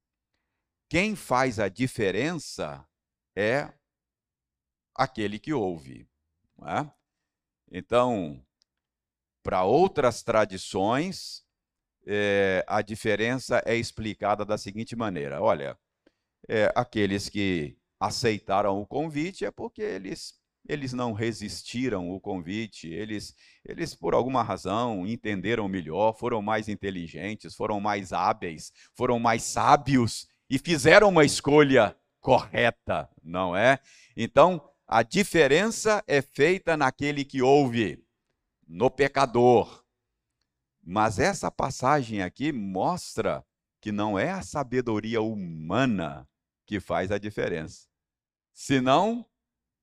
quem 0.91 1.15
faz 1.15 1.61
a 1.61 1.69
diferença 1.69 2.85
é 3.37 3.73
aquele 4.93 5.39
que 5.39 5.53
ouve. 5.53 6.07
É? 6.63 6.91
Então, 7.71 8.45
para 9.41 9.63
outras 9.65 10.23
tradições, 10.23 11.45
é, 12.05 12.65
a 12.67 12.83
diferença 12.83 13.63
é 13.65 13.77
explicada 13.77 14.45
da 14.45 14.59
seguinte 14.59 14.97
maneira: 14.97 15.41
olha, 15.41 15.79
é, 16.49 16.71
aqueles 16.75 17.29
que 17.29 17.79
aceitaram 18.01 18.81
o 18.81 18.87
convite 18.87 19.45
é 19.45 19.51
porque 19.51 19.83
eles 19.83 20.39
eles 20.69 20.93
não 20.93 21.15
resistiram 21.15 22.11
o 22.11 22.21
convite, 22.21 22.87
eles, 22.87 23.35
eles 23.65 23.95
por 23.95 24.13
alguma 24.13 24.43
razão 24.43 25.07
entenderam 25.07 25.67
melhor, 25.69 26.13
foram 26.13 26.43
mais 26.43 26.69
inteligentes, 26.69 27.55
foram 27.55 27.81
mais 27.81 28.13
hábeis, 28.13 28.71
foram 28.95 29.19
mais 29.19 29.43
sábios 29.43 30.29
e 30.51 30.59
fizeram 30.59 31.09
uma 31.09 31.25
escolha 31.25 31.97
correta, 32.21 33.09
não 33.23 33.57
é? 33.57 33.79
Então, 34.17 34.69
a 34.87 35.05
diferença 35.05 36.03
é 36.09 36.21
feita 36.21 36.77
naquele 36.77 37.25
que 37.25 37.41
ouve, 37.41 38.05
no 38.67 38.91
pecador. 38.91 39.85
Mas 40.83 41.21
essa 41.21 41.53
passagem 41.53 42.21
aqui 42.21 42.51
mostra 42.51 43.47
que 43.81 43.93
não 43.93 44.19
é 44.19 44.31
a 44.31 44.43
sabedoria 44.43 45.23
humana 45.23 46.29
que 46.67 46.81
faz 46.81 47.13
a 47.13 47.19
diferença. 47.19 47.87
Senão, 48.53 49.25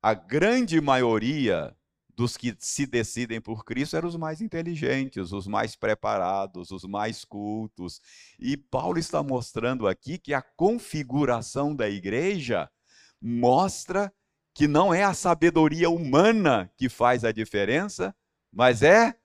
a 0.02 0.14
grande 0.14 0.82
maioria 0.82 1.77
dos 2.18 2.36
que 2.36 2.56
se 2.58 2.88
decidem 2.88 3.40
por 3.40 3.64
Cristo 3.64 3.96
eram 3.96 4.10
os 4.10 4.16
mais 4.16 4.42
inteligentes, 4.42 5.32
os 5.32 5.46
mais 5.46 5.76
preparados, 5.76 6.72
os 6.72 6.84
mais 6.84 7.24
cultos. 7.24 8.02
E 8.40 8.58
Paulo 8.58 8.98
está 8.98 9.22
mostrando 9.22 9.88
aqui 9.88 10.18
que 10.18 10.34
a 10.34 10.42
configuração 10.42 11.76
da 11.76 11.88
igreja 11.88 12.68
mostra 13.22 14.12
que 14.52 14.68
não 14.68 14.92
é 14.92 15.04
a 15.04 15.14
sabedoria 15.14 15.92
humana 15.92 16.74
que 16.76 16.90
faz 16.90 17.24
a 17.24 17.32
diferença, 17.32 18.16
mas 18.52 18.82
é 18.82 19.16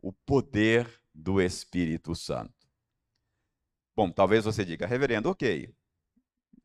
o 0.00 0.10
poder 0.10 0.90
do 1.14 1.38
Espírito 1.38 2.14
Santo. 2.14 2.66
Bom, 3.94 4.10
talvez 4.10 4.46
você 4.46 4.64
diga, 4.64 4.86
reverendo, 4.86 5.28
ok, 5.28 5.70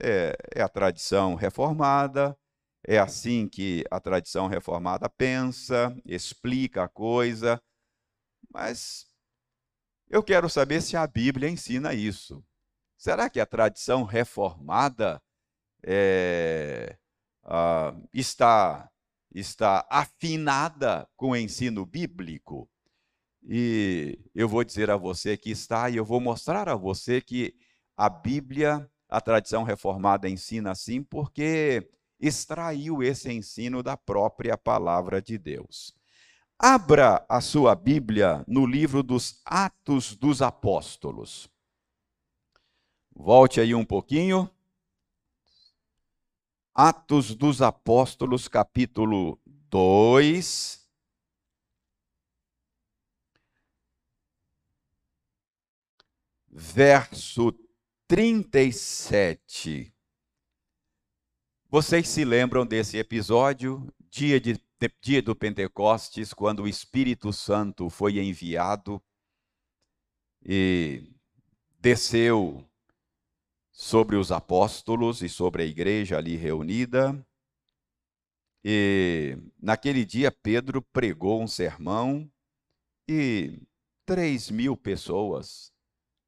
é, 0.01 0.37
é 0.55 0.61
a 0.61 0.69
tradição 0.69 1.35
reformada, 1.35 2.37
é 2.85 2.97
assim 2.97 3.47
que 3.47 3.83
a 3.89 3.99
tradição 3.99 4.47
reformada 4.47 5.09
pensa, 5.09 5.95
explica 6.05 6.83
a 6.83 6.89
coisa, 6.89 7.61
mas 8.51 9.05
eu 10.09 10.21
quero 10.21 10.49
saber 10.49 10.81
se 10.81 10.95
a 10.97 11.07
Bíblia 11.07 11.49
ensina 11.49 11.93
isso. 11.93 12.43
Será 12.97 13.29
que 13.29 13.39
a 13.39 13.45
tradição 13.45 14.03
reformada 14.03 15.21
é, 15.83 16.97
uh, 17.43 18.07
está, 18.13 18.89
está 19.33 19.85
afinada 19.89 21.07
com 21.15 21.31
o 21.31 21.35
ensino 21.35 21.85
bíblico? 21.85 22.69
E 23.43 24.19
eu 24.33 24.47
vou 24.47 24.63
dizer 24.63 24.89
a 24.89 24.95
você 24.95 25.35
que 25.35 25.51
está, 25.51 25.89
e 25.89 25.97
eu 25.97 26.05
vou 26.05 26.21
mostrar 26.21 26.69
a 26.69 26.75
você 26.75 27.19
que 27.19 27.53
a 27.97 28.09
Bíblia, 28.09 28.89
a 29.09 29.19
tradição 29.19 29.63
reformada 29.63 30.29
ensina 30.29 30.71
assim, 30.71 31.03
porque 31.03 31.89
extraiu 32.25 33.03
esse 33.03 33.29
ensino 33.31 33.83
da 33.83 33.97
própria 33.97 34.57
palavra 34.57 35.21
de 35.21 35.37
Deus. 35.37 35.93
Abra 36.57 37.25
a 37.27 37.41
sua 37.41 37.75
Bíblia 37.75 38.45
no 38.47 38.65
livro 38.65 39.03
dos 39.03 39.41
Atos 39.43 40.15
dos 40.15 40.41
Apóstolos. 40.41 41.49
Volte 43.13 43.59
aí 43.59 43.75
um 43.75 43.83
pouquinho. 43.83 44.49
Atos 46.73 47.35
dos 47.35 47.61
Apóstolos, 47.61 48.47
capítulo 48.47 49.37
2. 49.45 50.81
Verso 56.49 57.53
37. 58.07 59.92
Vocês 61.73 62.07
se 62.07 62.23
lembram 62.23 62.67
desse 62.67 62.99
episódio, 62.99 63.91
dia, 64.07 64.39
de, 64.39 64.61
dia 65.01 65.23
do 65.23 65.35
Pentecostes, 65.35 66.31
quando 66.31 66.61
o 66.61 66.67
Espírito 66.67 67.33
Santo 67.33 67.89
foi 67.89 68.19
enviado 68.19 69.01
e 70.45 71.11
desceu 71.79 72.63
sobre 73.71 74.17
os 74.17 74.31
apóstolos 74.31 75.23
e 75.23 75.27
sobre 75.27 75.63
a 75.63 75.65
igreja 75.65 76.15
ali 76.15 76.35
reunida. 76.35 77.19
E 78.63 79.35
naquele 79.59 80.05
dia 80.05 80.31
Pedro 80.31 80.79
pregou 80.79 81.41
um 81.41 81.47
sermão 81.47 82.31
e 83.09 83.59
três 84.05 84.51
mil 84.51 84.77
pessoas 84.77 85.73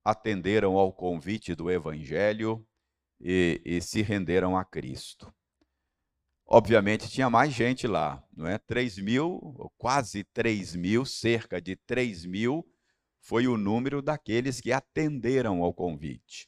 atenderam 0.03 0.75
ao 0.75 0.91
convite 0.91 1.53
do 1.53 1.69
Evangelho 1.69 2.67
e, 3.19 3.61
e 3.65 3.81
se 3.81 4.01
renderam 4.01 4.57
a 4.57 4.63
Cristo. 4.63 5.33
Obviamente 6.47 7.09
tinha 7.09 7.29
mais 7.29 7.51
gente 7.51 7.87
lá, 7.87 8.23
não 8.31 8.47
é? 8.47 8.57
3 8.59 8.99
mil, 8.99 9.71
quase 9.77 10.23
3 10.25 10.75
mil, 10.75 11.03
cerca 11.03 11.59
de 11.59 11.75
3 11.75 12.25
mil, 12.25 12.65
foi 13.19 13.47
o 13.47 13.57
número 13.57 14.01
daqueles 14.01 14.61
que 14.61 14.71
atenderam 14.71 15.63
ao 15.63 15.73
convite. 15.73 16.47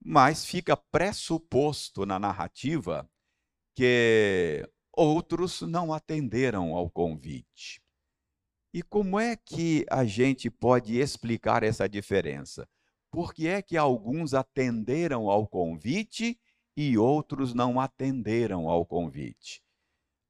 Mas 0.00 0.44
fica 0.44 0.76
pressuposto 0.76 2.06
na 2.06 2.18
narrativa 2.18 3.08
que 3.74 4.64
outros 4.92 5.62
não 5.62 5.92
atenderam 5.92 6.74
ao 6.74 6.88
convite. 6.88 7.82
E 8.72 8.82
como 8.82 9.18
é 9.18 9.36
que 9.36 9.84
a 9.90 10.04
gente 10.04 10.48
pode 10.48 10.98
explicar 10.98 11.62
essa 11.62 11.88
diferença? 11.88 12.68
Por 13.14 13.32
que 13.32 13.46
é 13.46 13.62
que 13.62 13.76
alguns 13.76 14.34
atenderam 14.34 15.30
ao 15.30 15.46
convite 15.46 16.36
e 16.76 16.98
outros 16.98 17.54
não 17.54 17.78
atenderam 17.78 18.68
ao 18.68 18.84
convite? 18.84 19.62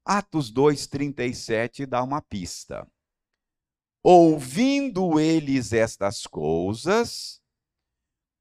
Atos 0.05 0.53
2,37 0.53 1.87
dá 1.87 2.03
uma 2.03 2.21
pista. 2.21 2.87
Ouvindo 4.03 5.19
eles 5.19 5.73
estas 5.73 6.27
coisas, 6.27 7.41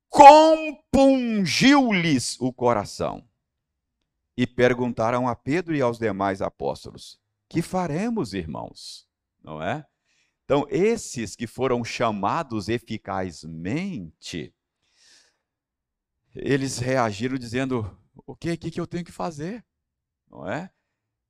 compungiu-lhes 0.10 2.38
o 2.42 2.52
coração. 2.52 3.26
E 4.36 4.46
perguntaram 4.46 5.26
a 5.26 5.38
Pedro 5.38 5.74
e 5.74 5.82
aos 5.82 5.98
demais 5.98 6.42
apóstolos: 6.42 7.18
Que 7.48 7.62
faremos, 7.62 8.34
irmãos? 8.34 9.08
Não 9.42 9.64
é? 9.64 9.88
Então, 10.46 10.66
esses 10.70 11.36
que 11.36 11.48
foram 11.48 11.84
chamados 11.84 12.68
eficazmente, 12.68 14.54
eles 16.36 16.80
reagiram 16.80 17.38
dizendo: 17.38 17.98
o 18.26 18.36
que, 18.36 18.56
que, 18.58 18.72
que 18.72 18.80
eu 18.80 18.88
tenho 18.88 19.06
que 19.06 19.12
fazer? 19.12 19.66
Não 20.30 20.48
é? 20.48 20.72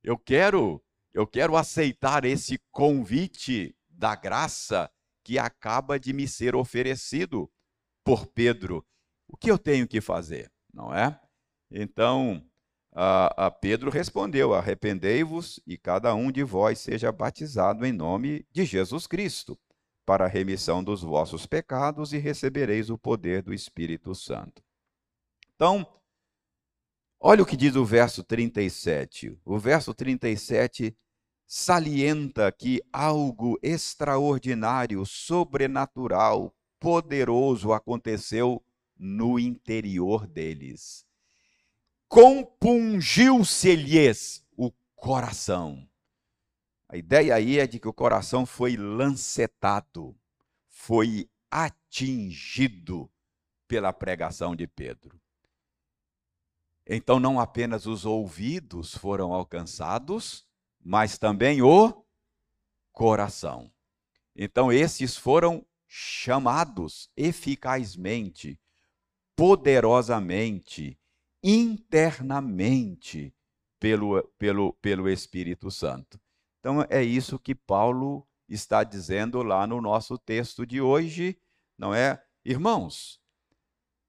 Eu 0.02 0.18
quero, 0.18 0.82
eu 1.12 1.26
quero 1.26 1.56
aceitar 1.56 2.24
esse 2.24 2.58
convite 2.70 3.76
da 3.88 4.16
graça 4.16 4.90
que 5.22 5.38
acaba 5.38 5.98
de 5.98 6.12
me 6.12 6.26
ser 6.28 6.54
oferecido 6.54 7.50
por 8.04 8.26
Pedro. 8.26 8.84
O 9.28 9.36
que 9.36 9.50
eu 9.50 9.58
tenho 9.58 9.88
que 9.88 10.00
fazer? 10.00 10.52
Não 10.72 10.94
é? 10.94 11.18
Então, 11.70 12.44
a, 12.94 13.46
a 13.46 13.50
Pedro 13.50 13.90
respondeu: 13.90 14.54
Arrependei-vos 14.54 15.60
e 15.66 15.76
cada 15.76 16.14
um 16.14 16.30
de 16.30 16.44
vós 16.44 16.78
seja 16.78 17.10
batizado 17.10 17.84
em 17.84 17.92
nome 17.92 18.46
de 18.52 18.64
Jesus 18.64 19.06
Cristo, 19.08 19.58
para 20.06 20.26
a 20.26 20.28
remissão 20.28 20.82
dos 20.82 21.02
vossos 21.02 21.44
pecados 21.44 22.12
e 22.12 22.18
recebereis 22.18 22.90
o 22.90 22.96
poder 22.96 23.42
do 23.42 23.52
Espírito 23.52 24.14
Santo. 24.14 24.62
Então, 25.56 25.86
olha 27.18 27.42
o 27.42 27.46
que 27.46 27.56
diz 27.56 27.74
o 27.74 27.84
verso 27.84 28.22
37. 28.22 29.36
O 29.44 29.58
verso 29.58 29.92
37 29.92 30.96
salienta 31.46 32.50
que 32.52 32.80
algo 32.92 33.58
extraordinário, 33.60 35.04
sobrenatural, 35.04 36.54
poderoso 36.78 37.72
aconteceu 37.72 38.64
no 38.96 39.38
interior 39.38 40.26
deles 40.26 41.04
compungiu-se-lhes 42.08 44.44
o 44.56 44.70
coração. 44.94 45.88
A 46.88 46.96
ideia 46.96 47.34
aí 47.34 47.58
é 47.58 47.66
de 47.66 47.80
que 47.80 47.88
o 47.88 47.92
coração 47.92 48.46
foi 48.46 48.76
lancetado, 48.76 50.16
foi 50.68 51.28
atingido 51.50 53.10
pela 53.66 53.92
pregação 53.92 54.54
de 54.54 54.66
Pedro. 54.66 55.20
Então, 56.86 57.18
não 57.18 57.40
apenas 57.40 57.86
os 57.86 58.04
ouvidos 58.04 58.94
foram 58.94 59.32
alcançados, 59.32 60.46
mas 60.84 61.16
também 61.16 61.62
o 61.62 62.04
coração. 62.92 63.72
Então, 64.36 64.72
esses 64.72 65.16
foram 65.16 65.64
chamados 65.86 67.10
eficazmente, 67.16 68.60
poderosamente, 69.34 70.98
internamente 71.44 73.34
pelo, 73.78 74.22
pelo, 74.38 74.72
pelo 74.80 75.08
Espírito 75.10 75.70
Santo. 75.70 76.18
Então, 76.58 76.86
é 76.88 77.02
isso 77.02 77.38
que 77.38 77.54
Paulo 77.54 78.26
está 78.48 78.82
dizendo 78.82 79.42
lá 79.42 79.66
no 79.66 79.78
nosso 79.82 80.16
texto 80.16 80.66
de 80.66 80.80
hoje, 80.80 81.38
não 81.76 81.94
é? 81.94 82.24
Irmãos, 82.42 83.20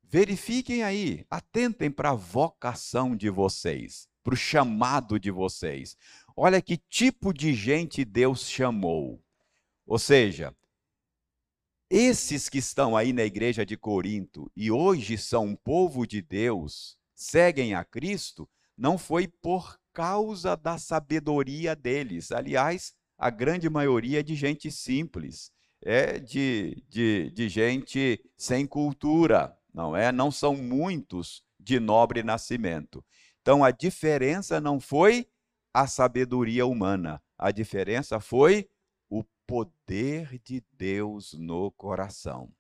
verifiquem 0.02 0.82
aí, 0.82 1.26
atentem 1.30 1.92
para 1.92 2.12
a 2.12 2.16
vocação 2.16 3.16
de 3.18 3.30
vocês, 3.30 4.08
para 4.24 4.34
o 4.34 4.38
chamado 4.38 5.20
de 5.20 5.30
vocês. 5.30 5.98
Olha 6.38 6.62
que 6.62 6.78
tipo 6.78 7.34
de 7.34 7.54
gente 7.54 8.06
Deus 8.06 8.48
chamou. 8.48 9.22
Ou 9.86 10.00
seja, 10.00 10.56
esses 11.90 12.48
que 12.48 12.58
estão 12.58 12.96
aí 12.96 13.12
na 13.12 13.24
igreja 13.24 13.66
de 13.66 13.78
Corinto 13.78 14.50
e 14.56 14.72
hoje 14.72 15.18
são 15.18 15.48
um 15.48 15.56
povo 15.56 16.08
de 16.08 16.22
Deus, 16.22 16.98
seguem 17.16 17.74
a 17.74 17.84
Cristo 17.84 18.48
não 18.78 18.98
foi 18.98 19.28
por 19.28 19.80
causa 19.94 20.56
da 20.56 20.78
sabedoria 20.78 21.76
deles. 21.76 22.32
Aliás, 22.32 22.94
a 23.18 23.30
grande 23.30 23.70
maioria 23.70 24.20
é 24.20 24.24
de 24.24 24.36
gente 24.36 24.70
simples, 24.70 25.52
é 25.82 26.20
de, 26.20 26.84
de, 26.90 27.32
de 27.32 27.48
gente 27.48 28.22
sem 28.38 28.68
cultura, 28.68 29.58
não 29.74 29.96
é? 29.96 30.12
Não 30.12 30.30
são 30.30 30.56
muitos 30.56 31.42
de 31.60 31.80
nobre 31.80 32.22
nascimento. 32.24 33.04
Então 33.42 33.64
a 33.64 33.72
diferença 33.72 34.60
não 34.60 34.80
foi 34.80 35.28
a 35.74 35.88
sabedoria 35.88 36.66
humana, 36.66 37.22
a 37.38 37.52
diferença 37.52 38.20
foi 38.20 38.70
o 39.10 39.24
poder 39.46 40.40
de 40.44 40.64
Deus 40.74 41.34
no 41.34 41.72
coração. 41.72 42.52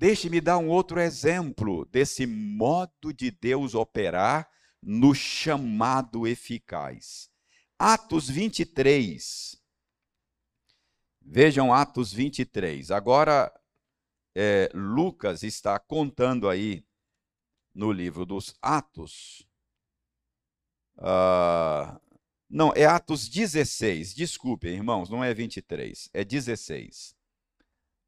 Deixe-me 0.00 0.40
dar 0.40 0.56
um 0.56 0.70
outro 0.70 0.98
exemplo 0.98 1.84
desse 1.84 2.24
modo 2.24 3.12
de 3.12 3.30
Deus 3.30 3.74
operar 3.74 4.50
no 4.82 5.14
chamado 5.14 6.26
eficaz. 6.26 7.30
Atos 7.78 8.26
23. 8.26 9.60
Vejam 11.20 11.70
Atos 11.70 12.14
23. 12.14 12.90
Agora, 12.90 13.52
é, 14.34 14.70
Lucas 14.72 15.42
está 15.42 15.78
contando 15.78 16.48
aí 16.48 16.82
no 17.74 17.92
livro 17.92 18.24
dos 18.24 18.56
Atos. 18.62 19.46
Uh, 20.96 22.00
não, 22.48 22.72
é 22.74 22.86
Atos 22.86 23.28
16. 23.28 24.14
Desculpem, 24.14 24.72
irmãos, 24.72 25.10
não 25.10 25.22
é 25.22 25.34
23, 25.34 26.08
é 26.14 26.24
16. 26.24 27.14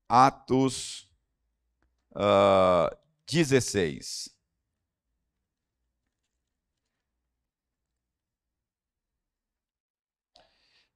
Atos 0.09 1.12
uh, 2.15 2.91
ah, 2.91 2.99
16. 3.27 4.31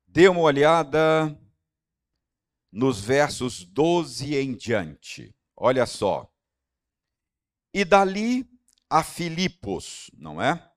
Dê 0.06 0.28
uma 0.28 0.40
olhada 0.40 1.38
nos 2.72 3.00
versos 3.00 3.64
12 3.64 4.34
em 4.34 4.54
diante. 4.54 5.34
Olha 5.54 5.86
só. 5.86 6.30
E 7.72 7.84
dali 7.84 8.48
a 8.88 9.02
Filipos, 9.02 10.10
não 10.16 10.40
é? 10.40 10.72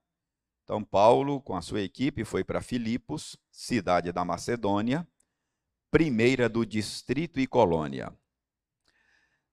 Então, 0.64 0.84
Paulo, 0.84 1.40
com 1.40 1.56
a 1.56 1.62
sua 1.62 1.80
equipe, 1.80 2.24
foi 2.24 2.44
para 2.44 2.60
Filipos, 2.60 3.36
cidade 3.50 4.12
da 4.12 4.24
Macedônia, 4.24 5.08
primeira 5.90 6.48
do 6.48 6.64
distrito 6.64 7.40
e 7.40 7.46
colônia. 7.46 8.16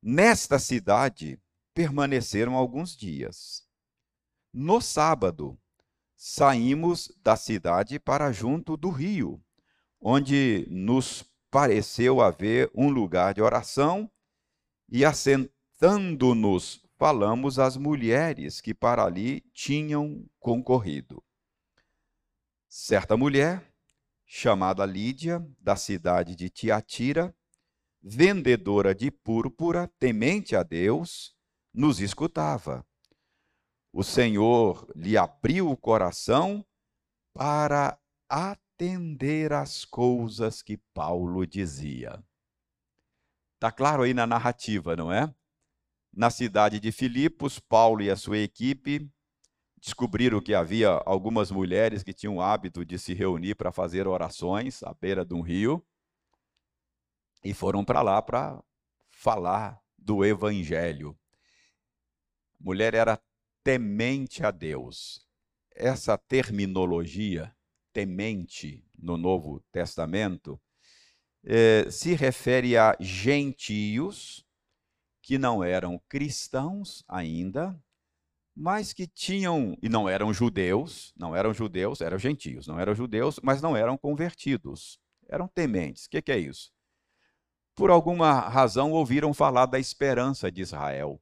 Nesta 0.01 0.59
cidade 0.59 1.39
permaneceram 1.73 2.55
alguns 2.55 2.95
dias. 2.95 3.67
No 4.53 4.79
sábado, 4.79 5.59
saímos 6.15 7.11
da 7.21 7.35
cidade 7.35 7.99
para 7.99 8.31
junto 8.31 8.77
do 8.77 8.89
rio, 8.89 9.43
onde 9.99 10.67
nos 10.69 11.23
pareceu 11.49 12.21
haver 12.21 12.71
um 12.75 12.89
lugar 12.89 13.33
de 13.33 13.41
oração, 13.41 14.09
e 14.89 15.03
assentando-nos, 15.03 16.85
falamos 16.97 17.59
às 17.59 17.75
mulheres 17.75 18.61
que 18.61 18.73
para 18.73 19.03
ali 19.03 19.41
tinham 19.53 20.25
concorrido. 20.39 21.23
Certa 22.67 23.17
mulher, 23.17 23.71
chamada 24.25 24.85
Lídia, 24.85 25.45
da 25.59 25.75
cidade 25.75 26.35
de 26.35 26.49
Tiatira, 26.49 27.35
vendedora 28.09 28.95
de 28.95 29.11
púrpura, 29.11 29.91
temente 29.99 30.55
a 30.55 30.63
Deus, 30.63 31.35
nos 31.73 31.99
escutava. 31.99 32.85
O 33.91 34.01
Senhor 34.01 34.87
lhe 34.95 35.17
abriu 35.17 35.69
o 35.69 35.75
coração 35.75 36.65
para 37.33 37.99
atender 38.29 39.51
às 39.51 39.83
coisas 39.83 40.61
que 40.61 40.77
Paulo 40.93 41.45
dizia. 41.45 42.23
Está 43.55 43.71
claro 43.71 44.03
aí 44.03 44.13
na 44.13 44.25
narrativa, 44.25 44.95
não 44.95 45.11
é? 45.11 45.33
Na 46.13 46.29
cidade 46.29 46.79
de 46.79 46.91
Filipos, 46.91 47.59
Paulo 47.59 48.01
e 48.01 48.09
a 48.09 48.15
sua 48.15 48.37
equipe 48.37 49.11
descobriram 49.79 50.41
que 50.41 50.53
havia 50.53 50.89
algumas 51.05 51.51
mulheres 51.51 52.03
que 52.03 52.13
tinham 52.13 52.37
o 52.37 52.41
hábito 52.41 52.85
de 52.85 52.97
se 52.97 53.13
reunir 53.13 53.55
para 53.55 53.71
fazer 53.71 54.07
orações 54.07 54.81
à 54.83 54.93
beira 54.93 55.25
de 55.25 55.33
um 55.33 55.41
rio 55.41 55.85
e 57.43 57.53
foram 57.53 57.83
para 57.83 58.01
lá 58.01 58.21
para 58.21 58.61
falar 59.09 59.81
do 59.97 60.23
evangelho. 60.23 61.17
A 62.59 62.63
mulher 62.63 62.93
era 62.93 63.21
temente 63.63 64.43
a 64.45 64.51
Deus. 64.51 65.27
Essa 65.75 66.17
terminologia, 66.17 67.55
temente, 67.93 68.83
no 68.97 69.17
Novo 69.17 69.63
Testamento, 69.71 70.59
eh, 71.43 71.89
se 71.91 72.13
refere 72.13 72.77
a 72.77 72.95
gentios 72.99 74.45
que 75.21 75.37
não 75.37 75.63
eram 75.63 76.01
cristãos 76.07 77.03
ainda, 77.07 77.77
mas 78.55 78.91
que 78.91 79.05
tinham, 79.05 79.77
e 79.83 79.89
não 79.89 80.09
eram 80.09 80.33
judeus, 80.33 81.13
não 81.15 81.35
eram 81.35 81.53
judeus, 81.53 82.01
eram 82.01 82.17
gentios, 82.17 82.65
não 82.65 82.79
eram 82.79 82.95
judeus, 82.95 83.39
mas 83.43 83.61
não 83.61 83.75
eram 83.75 83.97
convertidos, 83.97 84.99
eram 85.29 85.47
tementes. 85.47 86.05
O 86.05 86.09
que, 86.09 86.21
que 86.21 86.31
é 86.31 86.39
isso? 86.39 86.71
Por 87.77 87.91
alguma 87.91 88.39
razão 88.39 88.91
ouviram 88.91 89.35
falar 89.35 89.67
da 89.67 89.79
esperança 89.79 90.51
de 90.51 90.61
Israel. 90.61 91.21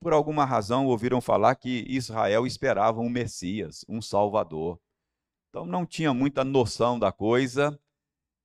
Por 0.00 0.14
alguma 0.14 0.46
razão 0.46 0.86
ouviram 0.86 1.20
falar 1.20 1.54
que 1.56 1.84
Israel 1.86 2.46
esperava 2.46 3.00
um 3.00 3.10
Messias, 3.10 3.84
um 3.86 4.00
Salvador. 4.00 4.80
Então 5.50 5.66
não 5.66 5.84
tinha 5.84 6.14
muita 6.14 6.42
noção 6.42 6.98
da 6.98 7.12
coisa 7.12 7.78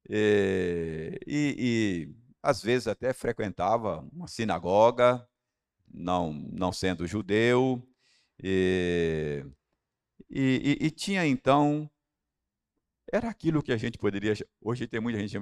e, 0.10 1.18
eh, 1.18 1.20
e, 1.26 1.56
e 1.58 2.16
às 2.42 2.62
vezes 2.62 2.90
até 2.90 3.14
frequentava 3.14 4.02
uma 4.12 4.28
sinagoga, 4.28 5.26
não, 5.88 6.34
não 6.34 6.74
sendo 6.74 7.08
judeu, 7.08 7.82
e, 8.44 9.46
e, 10.30 10.78
e, 10.82 10.92
tinha 10.92 11.26
então. 11.26 11.90
Era 13.12 13.30
aquilo 13.30 13.64
que 13.64 13.72
a 13.72 13.78
gente 13.78 13.98
poderia. 13.98 14.34
Hoje 14.60 14.88
tem 14.88 15.00
muita 15.00 15.20
gente 15.26 15.38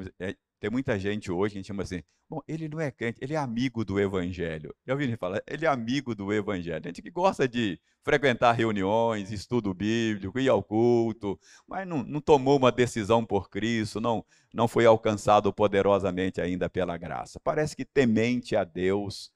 Tem 0.62 0.69
muita 0.69 1.00
gente 1.00 1.32
hoje 1.32 1.54
que 1.54 1.58
a 1.58 1.62
gente 1.62 1.67
chama 1.67 1.82
assim, 1.82 2.04
bom, 2.30 2.39
ele 2.47 2.69
não 2.69 2.80
é 2.80 2.91
crente, 2.91 3.17
ele 3.19 3.34
é 3.34 3.38
amigo 3.38 3.84
do 3.84 4.00
evangelho. 4.00 4.71
Já 4.86 4.93
ouvi 4.93 5.06
ele 5.06 5.17
falar, 5.17 5.41
ele 5.47 5.65
é 5.65 5.67
amigo 5.67 6.13
do 6.13 6.32
evangelho. 6.32 6.84
Gente 6.86 7.02
que 7.02 7.10
gosta 7.10 7.50
de 7.50 7.82
frequentar 8.04 8.52
reuniões, 8.52 9.32
estudo 9.32 9.74
bíblico, 9.74 10.39
ir 10.39 10.50
ao 10.50 10.62
culto, 10.62 11.39
mas 11.67 11.88
não, 11.88 12.04
não 12.04 12.21
tomou 12.21 12.58
uma 12.58 12.71
decisão 12.71 13.26
por 13.26 13.50
Cristo, 13.50 14.00
não, 14.00 14.24
não 14.54 14.67
foi 14.67 14.86
alcançado 14.86 15.52
poderosamente 15.52 16.39
ainda 16.39 16.69
pela 16.69 16.95
graça. 16.95 17.39
Parece 17.39 17.76
que 17.76 17.84
temente 17.84 18.56
a 18.56 18.63
Deus, 18.63 19.34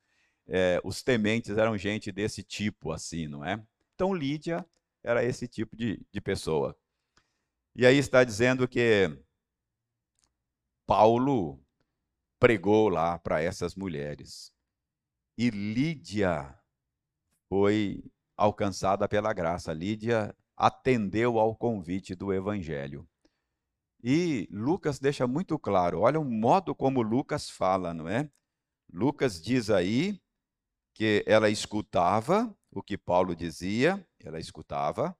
é, 0.47 0.79
os 0.83 1.01
tementes 1.01 1.57
eram 1.57 1.75
gente 1.75 2.11
desse 2.11 2.43
tipo 2.43 2.91
assim, 2.91 3.27
não 3.27 3.43
é? 3.43 3.59
Então 3.95 4.13
Lídia 4.13 4.63
era 5.03 5.25
esse 5.25 5.47
tipo 5.47 5.75
de, 5.75 5.99
de 6.11 6.21
pessoa. 6.21 6.77
E 7.75 7.83
aí 7.83 7.97
está 7.97 8.23
dizendo 8.23 8.67
que 8.67 9.09
Paulo 10.85 11.59
pregou 12.39 12.89
lá 12.89 13.17
para 13.17 13.41
essas 13.41 13.75
mulheres. 13.75 14.51
E 15.37 15.49
Lídia 15.49 16.57
foi 17.49 18.03
alcançada 18.37 19.07
pela 19.07 19.33
graça. 19.33 19.73
Lídia 19.73 20.35
atendeu 20.55 21.39
ao 21.39 21.55
convite 21.55 22.15
do 22.15 22.33
evangelho. 22.33 23.07
E 24.03 24.47
Lucas 24.51 24.99
deixa 24.99 25.25
muito 25.25 25.57
claro, 25.57 26.01
olha 26.01 26.19
o 26.19 26.23
modo 26.23 26.75
como 26.75 27.01
Lucas 27.01 27.49
fala, 27.49 27.91
não 27.91 28.07
é? 28.07 28.29
Lucas 28.93 29.41
diz 29.41 29.71
aí 29.71 30.21
que 30.93 31.23
ela 31.25 31.49
escutava 31.49 32.55
o 32.71 32.83
que 32.83 32.97
Paulo 32.97 33.35
dizia, 33.35 34.07
ela 34.19 34.39
escutava. 34.39 35.17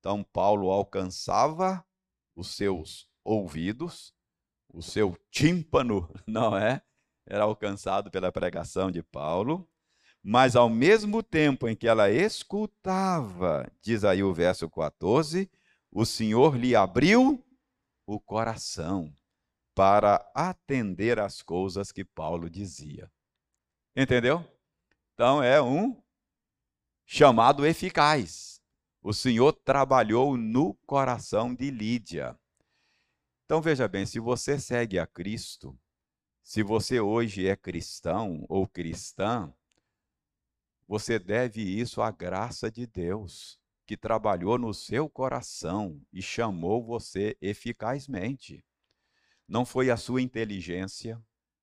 Então 0.00 0.24
Paulo 0.24 0.70
alcançava 0.70 1.86
os 2.34 2.56
seus 2.56 3.08
ouvidos 3.24 4.12
o 4.72 4.82
seu 4.82 5.16
tímpano, 5.30 6.08
não 6.26 6.56
é? 6.56 6.82
Era 7.26 7.44
alcançado 7.44 8.10
pela 8.10 8.32
pregação 8.32 8.90
de 8.90 9.02
Paulo, 9.02 9.68
mas 10.22 10.56
ao 10.56 10.68
mesmo 10.68 11.22
tempo 11.22 11.68
em 11.68 11.76
que 11.76 11.86
ela 11.86 12.10
escutava, 12.10 13.70
diz 13.82 14.04
aí 14.04 14.22
o 14.22 14.32
verso 14.32 14.68
14, 14.68 15.50
o 15.90 16.04
Senhor 16.04 16.56
lhe 16.56 16.74
abriu 16.74 17.44
o 18.06 18.18
coração 18.18 19.12
para 19.74 20.28
atender 20.34 21.18
às 21.20 21.42
coisas 21.42 21.92
que 21.92 22.04
Paulo 22.04 22.50
dizia. 22.50 23.10
Entendeu? 23.94 24.44
Então 25.14 25.42
é 25.42 25.60
um 25.62 26.02
chamado 27.06 27.64
eficaz. 27.64 28.60
O 29.02 29.12
Senhor 29.12 29.52
trabalhou 29.52 30.36
no 30.36 30.74
coração 30.86 31.54
de 31.54 31.70
Lídia. 31.70 32.38
Então 33.48 33.62
veja 33.62 33.88
bem, 33.88 34.04
se 34.04 34.20
você 34.20 34.60
segue 34.60 34.98
a 34.98 35.06
Cristo, 35.06 35.74
se 36.42 36.62
você 36.62 37.00
hoje 37.00 37.48
é 37.48 37.56
cristão 37.56 38.44
ou 38.46 38.68
cristã, 38.68 39.50
você 40.86 41.18
deve 41.18 41.62
isso 41.62 42.02
à 42.02 42.10
graça 42.10 42.70
de 42.70 42.86
Deus, 42.86 43.58
que 43.86 43.96
trabalhou 43.96 44.58
no 44.58 44.74
seu 44.74 45.08
coração 45.08 45.98
e 46.12 46.20
chamou 46.20 46.84
você 46.84 47.38
eficazmente. 47.40 48.62
Não 49.48 49.64
foi 49.64 49.88
a 49.88 49.96
sua 49.96 50.20
inteligência, 50.20 51.18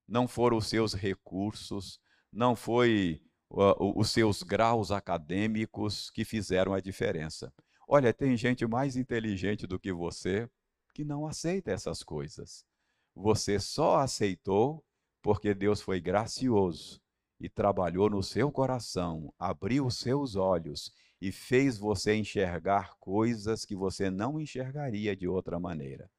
não 0.08 0.28
foram 0.28 0.58
os 0.58 0.66
seus 0.66 0.96
recursos, 0.96 2.00
não 2.32 2.56
foi 2.56 3.22
uh, 3.52 3.94
os 3.96 4.10
seus 4.10 4.42
graus 4.42 4.90
acadêmicos 4.90 6.10
que 6.10 6.26
fizeram 6.26 6.74
a 6.74 6.80
diferença. 6.80 7.54
Olha, 7.88 8.12
tem 8.12 8.36
gente 8.36 8.66
mais 8.66 8.96
inteligente 8.96 9.68
do 9.68 9.80
que 9.80 9.94
você, 9.94 10.50
que 10.96 11.04
não 11.04 11.28
aceita 11.28 11.72
essas 11.72 12.02
coisas. 12.02 12.66
Você 13.14 13.60
só 13.60 13.98
aceitou 13.98 14.82
porque 15.22 15.54
Deus 15.54 15.82
foi 15.82 16.00
gracioso 16.00 17.02
e 17.38 17.50
trabalhou 17.50 18.10
no 18.10 18.24
seu 18.24 18.50
coração, 18.50 19.34
abriu 19.38 19.86
os 19.86 20.00
seus 20.00 20.38
olhos 20.38 20.94
e 21.20 21.34
fez 21.34 21.78
você 21.78 22.16
enxergar 22.16 22.96
coisas 22.98 23.66
que 23.66 23.76
você 23.76 24.10
não 24.10 24.40
enxergaria 24.40 25.14
de 25.18 25.28
outra 25.28 25.60
maneira. 25.60 26.10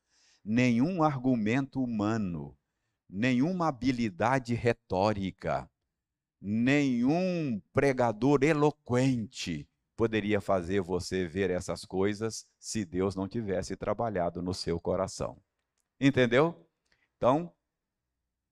Nenhum 0.44 1.02
argumento 1.02 1.82
humano, 1.82 2.54
nenhuma 3.08 3.68
habilidade 3.68 4.54
retórica, 4.54 5.70
nenhum 6.38 7.62
pregador 7.72 8.44
eloquente 8.44 9.66
poderia 9.96 10.40
fazer 10.40 10.80
você 10.80 11.26
ver 11.26 11.50
essas 11.50 11.84
coisas 11.84 12.46
se 12.58 12.84
Deus 12.84 13.16
não 13.16 13.26
tivesse 13.26 13.76
trabalhado 13.76 14.42
no 14.42 14.52
seu 14.52 14.78
coração. 14.78 15.40
Entendeu? 15.98 16.68
Então, 17.16 17.52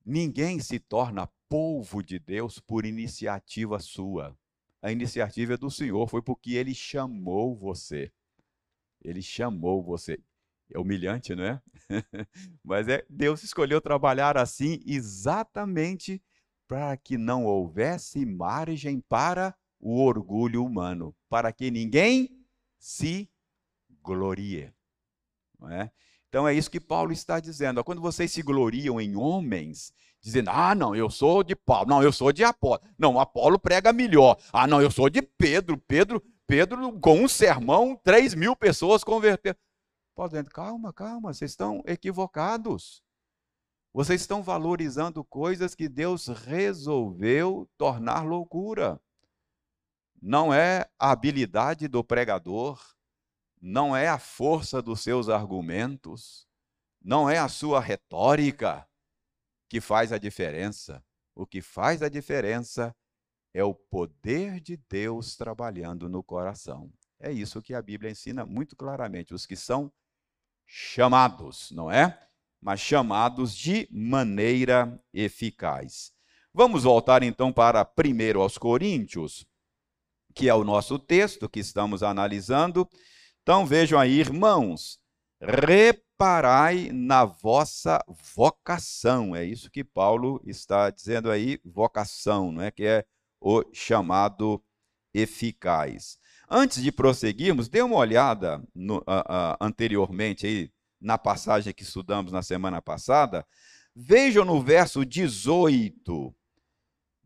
ninguém 0.04 0.58
se 0.58 0.78
torna 0.78 1.30
povo 1.48 2.02
de 2.02 2.18
Deus 2.18 2.58
por 2.58 2.86
iniciativa 2.86 3.78
sua. 3.78 4.36
A 4.82 4.90
iniciativa 4.90 5.54
é 5.54 5.56
do 5.56 5.70
Senhor, 5.70 6.08
foi 6.08 6.22
porque 6.22 6.54
ele 6.54 6.74
chamou 6.74 7.54
você. 7.54 8.10
Ele 9.02 9.22
chamou 9.22 9.82
você. 9.82 10.18
É 10.72 10.78
humilhante, 10.78 11.34
não 11.34 11.44
é? 11.44 11.62
Mas 12.64 12.88
é 12.88 13.04
Deus 13.08 13.42
escolheu 13.42 13.80
trabalhar 13.80 14.38
assim 14.38 14.80
exatamente 14.86 16.22
para 16.66 16.96
que 16.96 17.18
não 17.18 17.44
houvesse 17.44 18.24
margem 18.24 19.00
para 19.00 19.54
o 19.84 20.02
orgulho 20.02 20.64
humano, 20.64 21.14
para 21.28 21.52
que 21.52 21.70
ninguém 21.70 22.42
se 22.78 23.30
glorie. 24.02 24.72
É? 25.70 25.90
Então 26.26 26.48
é 26.48 26.54
isso 26.54 26.70
que 26.70 26.80
Paulo 26.80 27.12
está 27.12 27.38
dizendo. 27.38 27.84
Quando 27.84 28.00
vocês 28.00 28.32
se 28.32 28.40
gloriam 28.40 28.98
em 28.98 29.14
homens, 29.14 29.92
dizendo, 30.22 30.48
ah, 30.50 30.74
não, 30.74 30.96
eu 30.96 31.10
sou 31.10 31.44
de 31.44 31.54
Paulo, 31.54 31.86
não, 31.86 32.02
eu 32.02 32.12
sou 32.12 32.32
de 32.32 32.42
Apolo. 32.42 32.80
Não, 32.98 33.20
Apolo 33.20 33.58
prega 33.58 33.92
melhor. 33.92 34.38
Ah, 34.50 34.66
não, 34.66 34.80
eu 34.80 34.90
sou 34.90 35.10
de 35.10 35.20
Pedro. 35.20 35.76
Pedro, 35.76 36.22
Pedro 36.46 36.98
com 36.98 37.20
um 37.20 37.28
sermão, 37.28 37.94
três 38.02 38.34
mil 38.34 38.56
pessoas 38.56 39.04
converteram. 39.04 39.58
Paulo 40.14 40.30
dizendo, 40.30 40.48
calma, 40.48 40.94
calma, 40.94 41.34
vocês 41.34 41.50
estão 41.50 41.82
equivocados. 41.86 43.02
Vocês 43.92 44.22
estão 44.22 44.42
valorizando 44.42 45.22
coisas 45.22 45.74
que 45.74 45.90
Deus 45.90 46.26
resolveu 46.26 47.68
tornar 47.76 48.24
loucura 48.24 48.98
não 50.26 50.54
é 50.54 50.88
a 50.98 51.10
habilidade 51.10 51.86
do 51.86 52.02
pregador, 52.02 52.82
não 53.60 53.94
é 53.94 54.08
a 54.08 54.18
força 54.18 54.80
dos 54.80 55.02
seus 55.02 55.28
argumentos, 55.28 56.48
não 56.98 57.28
é 57.28 57.36
a 57.36 57.46
sua 57.46 57.78
retórica 57.78 58.88
que 59.68 59.82
faz 59.82 60.12
a 60.12 60.18
diferença. 60.18 61.04
O 61.34 61.46
que 61.46 61.60
faz 61.60 62.02
a 62.02 62.08
diferença 62.08 62.96
é 63.52 63.62
o 63.62 63.74
poder 63.74 64.60
de 64.60 64.78
Deus 64.88 65.36
trabalhando 65.36 66.08
no 66.08 66.22
coração. 66.22 66.90
É 67.20 67.30
isso 67.30 67.60
que 67.60 67.74
a 67.74 67.82
Bíblia 67.82 68.10
ensina 68.10 68.46
muito 68.46 68.74
claramente. 68.74 69.34
Os 69.34 69.44
que 69.44 69.56
são 69.56 69.92
chamados, 70.66 71.70
não 71.70 71.90
é? 71.90 72.18
Mas 72.62 72.80
chamados 72.80 73.54
de 73.54 73.86
maneira 73.92 74.98
eficaz. 75.12 76.14
Vamos 76.50 76.84
voltar 76.84 77.22
então 77.22 77.52
para 77.52 77.84
1 77.84 78.40
aos 78.40 78.56
Coríntios, 78.56 79.46
que 80.34 80.48
é 80.48 80.54
o 80.54 80.64
nosso 80.64 80.98
texto 80.98 81.48
que 81.48 81.60
estamos 81.60 82.02
analisando. 82.02 82.88
Então 83.42 83.64
vejam 83.64 83.98
aí, 83.98 84.18
irmãos, 84.18 84.98
reparai 85.40 86.90
na 86.92 87.24
vossa 87.24 88.02
vocação. 88.34 89.36
É 89.36 89.44
isso 89.44 89.70
que 89.70 89.84
Paulo 89.84 90.42
está 90.44 90.90
dizendo 90.90 91.30
aí, 91.30 91.60
vocação, 91.64 92.50
não 92.50 92.62
é 92.62 92.70
que 92.70 92.84
é 92.84 93.04
o 93.40 93.62
chamado 93.72 94.62
eficaz. 95.12 96.18
Antes 96.50 96.82
de 96.82 96.90
prosseguirmos, 96.90 97.68
dê 97.68 97.82
uma 97.82 97.96
olhada 97.96 98.62
no, 98.74 98.98
uh, 98.98 99.00
uh, 99.00 99.56
anteriormente 99.60 100.46
aí 100.46 100.70
na 101.00 101.18
passagem 101.18 101.72
que 101.72 101.82
estudamos 101.82 102.32
na 102.32 102.42
semana 102.42 102.80
passada. 102.80 103.46
Vejam 103.94 104.44
no 104.44 104.60
verso 104.60 105.04
18. 105.04 106.34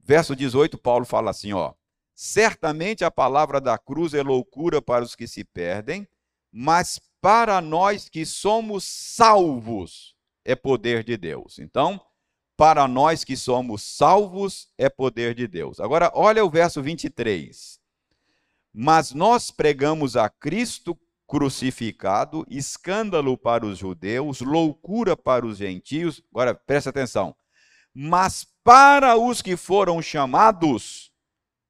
Verso 0.02 0.34
18, 0.34 0.76
Paulo 0.78 1.04
fala 1.04 1.30
assim, 1.30 1.52
ó: 1.52 1.74
Certamente 2.20 3.04
a 3.04 3.12
palavra 3.12 3.60
da 3.60 3.78
cruz 3.78 4.12
é 4.12 4.24
loucura 4.24 4.82
para 4.82 5.04
os 5.04 5.14
que 5.14 5.28
se 5.28 5.44
perdem, 5.44 6.04
mas 6.50 7.00
para 7.20 7.60
nós 7.60 8.08
que 8.08 8.26
somos 8.26 8.82
salvos 8.82 10.16
é 10.44 10.56
poder 10.56 11.04
de 11.04 11.16
Deus. 11.16 11.60
Então, 11.60 12.04
para 12.56 12.88
nós 12.88 13.22
que 13.22 13.36
somos 13.36 13.84
salvos 13.84 14.66
é 14.76 14.88
poder 14.88 15.32
de 15.32 15.46
Deus. 15.46 15.78
Agora, 15.78 16.10
olha 16.12 16.44
o 16.44 16.50
verso 16.50 16.82
23. 16.82 17.78
Mas 18.74 19.12
nós 19.12 19.52
pregamos 19.52 20.16
a 20.16 20.28
Cristo 20.28 20.98
crucificado, 21.24 22.44
escândalo 22.50 23.38
para 23.38 23.64
os 23.64 23.78
judeus, 23.78 24.40
loucura 24.40 25.16
para 25.16 25.46
os 25.46 25.58
gentios. 25.58 26.20
Agora, 26.32 26.52
presta 26.52 26.90
atenção. 26.90 27.32
Mas 27.94 28.44
para 28.64 29.16
os 29.16 29.40
que 29.40 29.56
foram 29.56 30.02
chamados, 30.02 31.12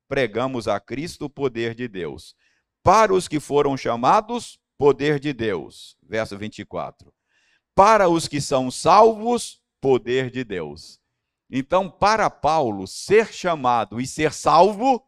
pregamos 0.08 0.66
a 0.66 0.80
Cristo 0.80 1.26
o 1.26 1.30
poder 1.30 1.74
de 1.74 1.86
Deus. 1.86 2.34
Para 2.82 3.12
os 3.12 3.28
que 3.28 3.38
foram 3.38 3.76
chamados, 3.76 4.58
poder 4.76 5.20
de 5.20 5.32
Deus. 5.32 5.96
Verso 6.02 6.36
24. 6.36 7.12
Para 7.74 8.08
os 8.08 8.26
que 8.26 8.40
são 8.40 8.70
salvos, 8.70 9.62
poder 9.80 10.30
de 10.30 10.42
Deus. 10.42 10.98
Então, 11.50 11.90
para 11.90 12.28
Paulo, 12.28 12.86
ser 12.86 13.32
chamado 13.32 14.00
e 14.00 14.06
ser 14.06 14.32
salvo 14.32 15.04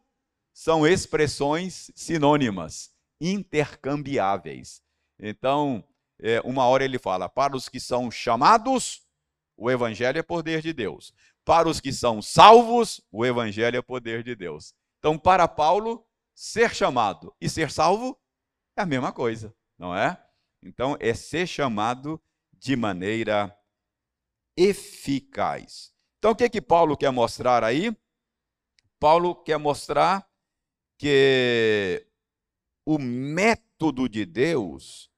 são 0.53 0.87
expressões 0.87 1.91
sinônimas, 1.95 2.91
intercambiáveis. 3.21 4.83
Então, 5.19 5.85
é, 6.19 6.41
uma 6.43 6.67
hora 6.67 6.85
ele 6.85 6.99
fala: 6.99 7.29
para 7.29 7.57
os 7.57 7.69
que 7.69 7.81
são 7.81 8.11
chamados, 8.11 9.03
o 9.57 9.71
evangelho 9.71 10.19
é 10.19 10.23
poder 10.23 10.63
de 10.63 10.73
Deus. 10.73 11.13
Para 11.45 11.69
os 11.69 11.81
que 11.81 11.93
são 11.93 12.23
salvos, 12.23 13.01
o 13.11 13.25
evangelho 13.25 13.77
é 13.77 13.83
poder 13.83 14.23
de 14.23 14.35
Deus. 14.35 14.75
Então, 15.01 15.19
para 15.19 15.49
Paulo, 15.49 16.07
ser 16.35 16.75
chamado 16.75 17.35
e 17.41 17.49
ser 17.49 17.71
salvo 17.71 18.21
é 18.77 18.83
a 18.83 18.87
mesma 18.87 19.13
coisa, 19.13 19.57
não 19.79 19.97
é? 19.97 20.23
Então, 20.63 20.95
é 21.01 21.15
ser 21.15 21.47
chamado 21.47 22.23
de 22.53 22.77
maneira 22.77 23.59
eficaz. 24.55 25.95
Então, 26.19 26.33
o 26.33 26.37
que 26.37 26.51
que 26.51 26.61
Paulo 26.61 26.99
quer 26.99 27.11
mostrar 27.11 27.65
aí? 27.65 27.97
Paulo 28.99 29.35
quer 29.35 29.57
mostrar 29.57 30.31
que 30.99 32.07
o 32.85 32.99
método 32.99 34.07
de 34.07 34.27
Deus 34.27 35.11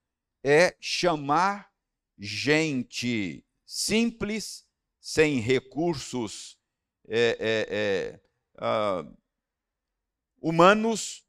é 0.44 0.76
chamar 0.80 1.72
gente 2.16 3.44
simples, 3.66 4.64
sem 5.00 5.40
recursos 5.40 6.56
é, 7.08 7.36
é, 7.40 7.66
é, 7.68 8.20
uh, 8.64 9.21
humanos, 10.42 11.24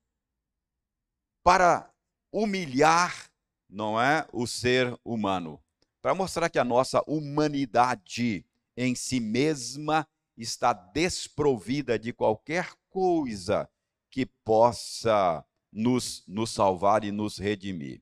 para 1.44 1.94
humilhar, 2.32 3.30
não 3.70 4.02
é, 4.02 4.28
o 4.34 4.48
ser 4.48 4.98
humano, 5.06 5.62
para 6.02 6.16
mostrar 6.16 6.50
que 6.50 6.58
a 6.58 6.64
nossa 6.64 7.02
humanidade 7.06 8.46
em 8.76 8.96
si 8.96 9.20
mesma 9.20 10.08
está 10.36 10.74
desprovida 10.74 12.00
de 12.00 12.12
qualquer 12.12 12.74
coisa 12.90 13.70
que 14.10 14.26
possa 14.26 15.46
nos, 15.72 16.24
nos 16.28 16.50
salvar 16.50 17.04
e 17.04 17.12
nos 17.12 17.38
redimir. 17.38 18.02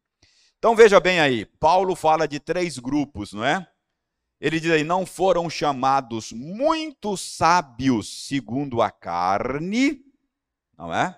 Então 0.58 0.76
veja 0.76 1.00
bem 1.00 1.20
aí, 1.20 1.46
Paulo 1.46 1.96
fala 1.96 2.28
de 2.28 2.40
três 2.40 2.78
grupos, 2.80 3.34
não 3.34 3.44
é? 3.44 3.68
Ele 4.40 4.60
diz 4.60 4.72
aí: 4.72 4.84
não 4.84 5.06
foram 5.06 5.50
chamados 5.50 6.32
muitos 6.32 7.22
sábios 7.22 8.28
segundo 8.28 8.82
a 8.82 8.90
carne, 8.90 10.04
não 10.82 10.94
é? 10.94 11.16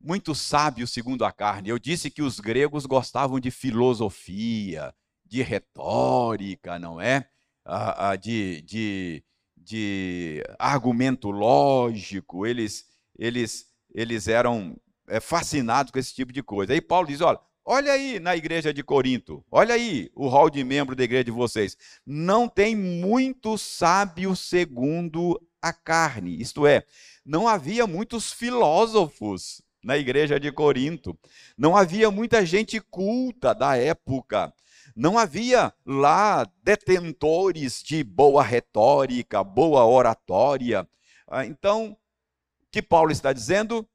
Muitos 0.00 0.40
sábios 0.40 0.90
segundo 0.90 1.24
a 1.24 1.32
carne. 1.32 1.68
Eu 1.68 1.78
disse 1.78 2.10
que 2.10 2.22
os 2.22 2.40
gregos 2.40 2.86
gostavam 2.86 3.38
de 3.38 3.50
filosofia, 3.50 4.94
de 5.24 5.42
retórica, 5.42 6.78
não 6.78 6.98
é? 6.98 7.28
Ah, 7.64 8.10
ah, 8.10 8.16
de, 8.16 8.62
de, 8.62 9.22
de 9.56 10.42
argumento 10.58 11.30
lógico. 11.30 12.46
Eles, 12.46 12.86
eles, 13.18 13.66
eles 13.94 14.26
eram 14.26 14.74
é, 15.06 15.20
fascinados 15.20 15.92
com 15.92 15.98
esse 15.98 16.14
tipo 16.14 16.32
de 16.32 16.42
coisa. 16.42 16.72
Aí 16.72 16.80
Paulo 16.80 17.08
diz: 17.08 17.20
olha, 17.20 17.40
olha 17.62 17.92
aí 17.92 18.18
na 18.18 18.36
igreja 18.36 18.72
de 18.72 18.82
Corinto, 18.82 19.44
olha 19.50 19.74
aí 19.74 20.10
o 20.14 20.28
hall 20.28 20.48
de 20.48 20.64
membro 20.64 20.96
da 20.96 21.04
igreja 21.04 21.24
de 21.24 21.30
vocês. 21.30 21.76
Não 22.06 22.48
tem 22.48 22.74
muito 22.74 23.58
sábio 23.58 24.34
segundo 24.34 25.38
a 25.68 25.72
carne, 25.72 26.40
isto 26.40 26.66
é, 26.66 26.84
não 27.24 27.48
havia 27.48 27.86
muitos 27.86 28.32
filósofos 28.32 29.62
na 29.82 29.96
igreja 29.96 30.38
de 30.38 30.50
Corinto, 30.50 31.18
não 31.56 31.76
havia 31.76 32.10
muita 32.10 32.44
gente 32.44 32.80
culta 32.80 33.54
da 33.54 33.76
época. 33.76 34.52
Não 34.94 35.18
havia 35.18 35.74
lá 35.84 36.50
detentores 36.62 37.82
de 37.82 38.02
boa 38.02 38.42
retórica, 38.42 39.44
boa 39.44 39.84
oratória. 39.84 40.88
Ah, 41.28 41.44
então, 41.44 41.90
o 41.90 42.66
que 42.70 42.80
Paulo 42.80 43.12
está 43.12 43.30
dizendo? 43.30 43.86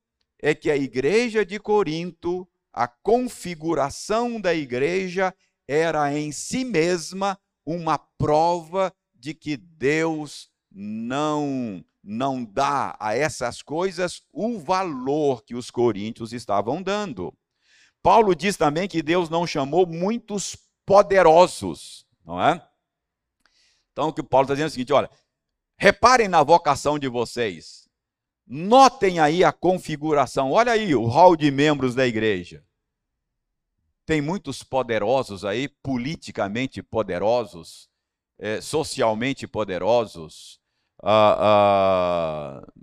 é 0.42 0.56
que 0.56 0.72
a 0.72 0.76
igreja 0.76 1.46
de 1.46 1.60
Corinto, 1.60 2.48
a 2.74 2.88
configuração 2.88 4.42
da 4.42 4.54
igreja 4.54 5.34
era 5.68 6.18
em 6.18 6.32
si 6.32 6.66
mesma 6.66 7.40
uma 7.66 7.98
prova 7.98 8.94
de 9.14 9.34
que 9.34 9.56
Deus 9.56 10.50
não 10.72 11.84
não 12.04 12.44
dá 12.44 12.96
a 13.00 13.16
essas 13.16 13.62
coisas 13.62 14.24
o 14.34 14.58
valor 14.58 15.44
que 15.44 15.54
os 15.54 15.70
coríntios 15.70 16.34
estavam 16.34 16.82
dando. 16.82 17.32
Paulo 18.02 18.34
diz 18.34 18.58
também 18.58 18.88
que 18.88 19.04
Deus 19.04 19.30
não 19.30 19.46
chamou 19.46 19.86
muitos 19.86 20.58
poderosos, 20.86 22.06
não 22.26 22.42
é? 22.42 22.68
Então 23.92 24.08
o 24.08 24.14
que 24.14 24.24
Paulo 24.24 24.46
está 24.46 24.56
dizendo 24.56 24.68
é 24.68 24.70
o 24.70 24.72
seguinte: 24.72 24.94
olha, 24.94 25.10
reparem 25.78 26.28
na 26.28 26.44
vocação 26.44 26.98
de 26.98 27.08
vocês. 27.08 27.88
Notem 28.48 29.20
aí 29.20 29.44
a 29.44 29.52
configuração. 29.52 30.52
Olha 30.52 30.74
aí 30.74 30.94
o 30.96 31.06
hall 31.06 31.36
de 31.36 31.50
membros 31.52 31.96
da 31.96 32.06
igreja. 32.06 32.66
Tem 34.06 34.20
muitos 34.20 34.64
poderosos 34.64 35.46
aí, 35.46 35.70
politicamente 35.70 36.82
poderosos, 36.84 37.90
é, 38.38 38.60
socialmente 38.60 39.48
poderosos, 39.48 40.61
ah, 41.04 42.62
ah, 42.62 42.74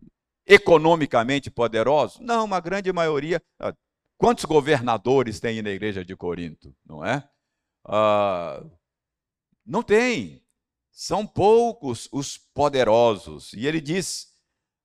economicamente 0.46 1.50
poderosos. 1.50 2.20
Não, 2.20 2.44
uma 2.44 2.60
grande 2.60 2.92
maioria. 2.92 3.42
Ah, 3.58 3.74
quantos 4.16 4.44
governadores 4.44 5.40
tem 5.40 5.62
na 5.62 5.70
igreja 5.70 6.04
de 6.04 6.16
Corinto? 6.16 6.74
Não 6.84 7.04
é? 7.04 7.28
Ah, 7.84 8.64
não 9.64 9.82
tem. 9.82 10.42
São 10.90 11.26
poucos 11.26 12.08
os 12.10 12.36
poderosos. 12.36 13.52
E 13.52 13.66
ele 13.66 13.80
diz 13.80 14.32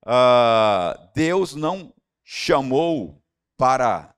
uh, 0.05 1.11
Deus 1.15 1.55
não 1.55 1.93
chamou 2.23 3.21
para, 3.57 4.15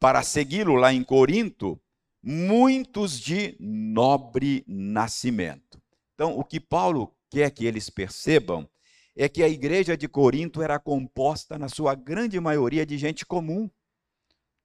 para 0.00 0.22
segui-lo 0.22 0.74
lá 0.74 0.92
em 0.92 1.04
Corinto 1.04 1.80
muitos 2.22 3.20
de 3.20 3.56
nobre 3.60 4.64
nascimento. 4.66 5.82
Então, 6.14 6.38
o 6.38 6.44
que 6.44 6.58
Paulo 6.58 7.14
quer 7.34 7.50
que 7.50 7.66
eles 7.66 7.90
percebam 7.90 8.68
é 9.16 9.28
que 9.28 9.42
a 9.42 9.48
igreja 9.48 9.96
de 9.96 10.06
Corinto 10.06 10.62
era 10.62 10.78
composta, 10.78 11.58
na 11.58 11.68
sua 11.68 11.92
grande 11.96 12.38
maioria, 12.38 12.86
de 12.86 12.96
gente 12.96 13.26
comum, 13.26 13.68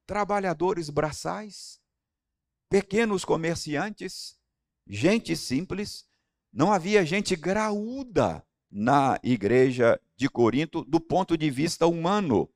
trabalhadores 0.05 0.88
braçais, 0.91 1.80
pequenos 2.70 3.26
comerciantes, 3.26 4.36
gente 4.88 5.36
simples. 5.36 6.05
Não 6.53 6.72
havia 6.72 7.03
gente 7.03 7.36
graúda 7.36 8.45
na 8.70 9.20
igreja 9.24 9.99
de 10.15 10.30
Corinto 10.30 10.84
do 10.84 10.99
ponto 10.99 11.36
de 11.36 11.49
vista 11.49 11.88
humano. 11.88 12.47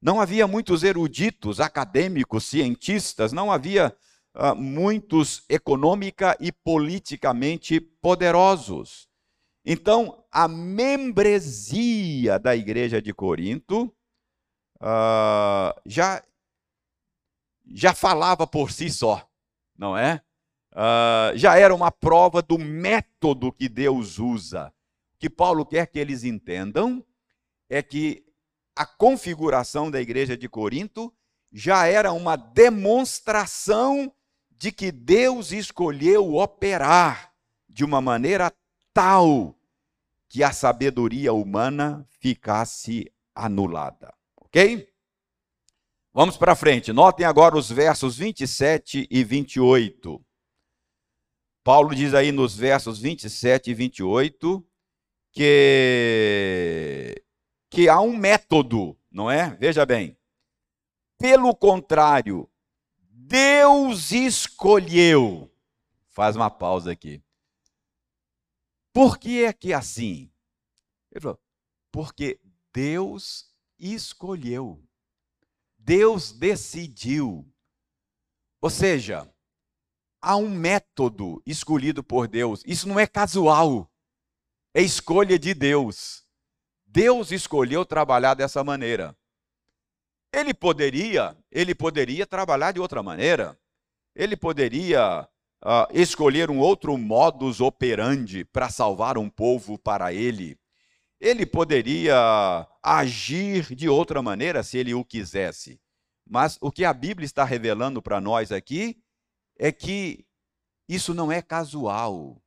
Não 0.00 0.22
havia 0.22 0.46
muitos 0.46 0.82
eruditos, 0.82 1.60
acadêmicos, 1.60 2.44
cientistas, 2.44 3.30
não 3.30 3.52
havia 3.52 3.94
uh, 4.34 4.54
muitos 4.54 5.44
econômica 5.50 6.34
e 6.40 6.50
politicamente 6.50 7.78
poderosos. 7.78 9.12
Então, 9.64 10.24
a 10.30 10.46
membresia 10.46 12.38
da 12.38 12.54
igreja 12.54 13.00
de 13.00 13.14
Corinto 13.14 13.84
uh, 14.76 15.80
já, 15.86 16.22
já 17.66 17.94
falava 17.94 18.46
por 18.46 18.70
si 18.70 18.90
só, 18.90 19.26
não 19.76 19.96
é? 19.96 20.20
Uh, 20.72 21.36
já 21.36 21.56
era 21.56 21.74
uma 21.74 21.90
prova 21.90 22.42
do 22.42 22.58
método 22.58 23.52
que 23.52 23.68
Deus 23.68 24.18
usa 24.18 24.74
que 25.24 25.30
Paulo 25.30 25.64
quer 25.64 25.86
que 25.86 25.98
eles 25.98 26.22
entendam 26.22 27.02
é 27.70 27.82
que 27.82 28.26
a 28.76 28.84
configuração 28.84 29.90
da 29.90 29.98
igreja 29.98 30.36
de 30.36 30.48
Corinto 30.50 31.10
já 31.50 31.86
era 31.86 32.12
uma 32.12 32.36
demonstração 32.36 34.12
de 34.50 34.70
que 34.70 34.92
Deus 34.92 35.50
escolheu 35.50 36.34
operar 36.34 37.32
de 37.66 37.84
uma 37.84 38.02
maneira 38.02 38.52
tal 38.94 39.58
que 40.28 40.42
a 40.42 40.52
sabedoria 40.52 41.32
humana 41.32 42.06
ficasse 42.20 43.12
anulada. 43.34 44.14
Ok? 44.40 44.88
Vamos 46.12 46.36
para 46.36 46.54
frente. 46.54 46.92
Notem 46.92 47.26
agora 47.26 47.56
os 47.56 47.68
versos 47.68 48.16
27 48.16 49.08
e 49.10 49.24
28. 49.24 50.24
Paulo 51.64 51.94
diz 51.94 52.14
aí 52.14 52.30
nos 52.30 52.56
versos 52.56 53.00
27 53.00 53.70
e 53.70 53.74
28 53.74 54.64
que, 55.32 57.24
que 57.68 57.88
há 57.88 58.00
um 58.00 58.16
método, 58.16 58.96
não 59.10 59.28
é? 59.30 59.56
Veja 59.56 59.84
bem. 59.84 60.16
Pelo 61.18 61.54
contrário, 61.54 62.48
Deus 62.96 64.12
escolheu. 64.12 65.50
Faz 66.10 66.36
uma 66.36 66.50
pausa 66.50 66.92
aqui. 66.92 67.20
Por 68.94 69.18
que 69.18 69.44
é 69.44 69.52
que 69.52 69.72
é 69.72 69.74
assim? 69.74 70.30
Ele 71.10 71.20
falou, 71.20 71.40
porque 71.90 72.40
Deus 72.72 73.52
escolheu. 73.76 74.80
Deus 75.76 76.30
decidiu. 76.30 77.52
Ou 78.60 78.70
seja, 78.70 79.28
há 80.22 80.36
um 80.36 80.48
método 80.48 81.42
escolhido 81.44 82.04
por 82.04 82.28
Deus. 82.28 82.62
Isso 82.64 82.86
não 82.86 82.98
é 82.98 83.04
casual. 83.04 83.90
É 84.72 84.80
escolha 84.80 85.36
de 85.40 85.54
Deus. 85.54 86.24
Deus 86.86 87.32
escolheu 87.32 87.84
trabalhar 87.84 88.34
dessa 88.34 88.62
maneira. 88.62 89.16
Ele 90.32 90.54
poderia, 90.54 91.36
ele 91.50 91.74
poderia 91.74 92.28
trabalhar 92.28 92.70
de 92.70 92.78
outra 92.78 93.02
maneira. 93.02 93.58
Ele 94.14 94.36
poderia 94.36 95.28
uh, 95.64 95.88
escolher 95.92 96.50
um 96.50 96.58
outro 96.58 96.96
modus 96.98 97.60
operandi 97.60 98.44
para 98.44 98.68
salvar 98.68 99.16
um 99.16 99.28
povo 99.28 99.78
para 99.78 100.12
ele. 100.12 100.58
Ele 101.18 101.46
poderia 101.46 102.68
agir 102.82 103.74
de 103.74 103.88
outra 103.88 104.22
maneira 104.22 104.62
se 104.62 104.76
ele 104.76 104.92
o 104.92 105.04
quisesse. 105.04 105.80
Mas 106.26 106.58
o 106.60 106.70
que 106.70 106.84
a 106.84 106.92
Bíblia 106.92 107.24
está 107.24 107.44
revelando 107.44 108.02
para 108.02 108.20
nós 108.20 108.52
aqui 108.52 108.98
é 109.58 109.72
que 109.72 110.26
isso 110.88 111.14
não 111.14 111.32
é 111.32 111.40
casual. 111.40 112.42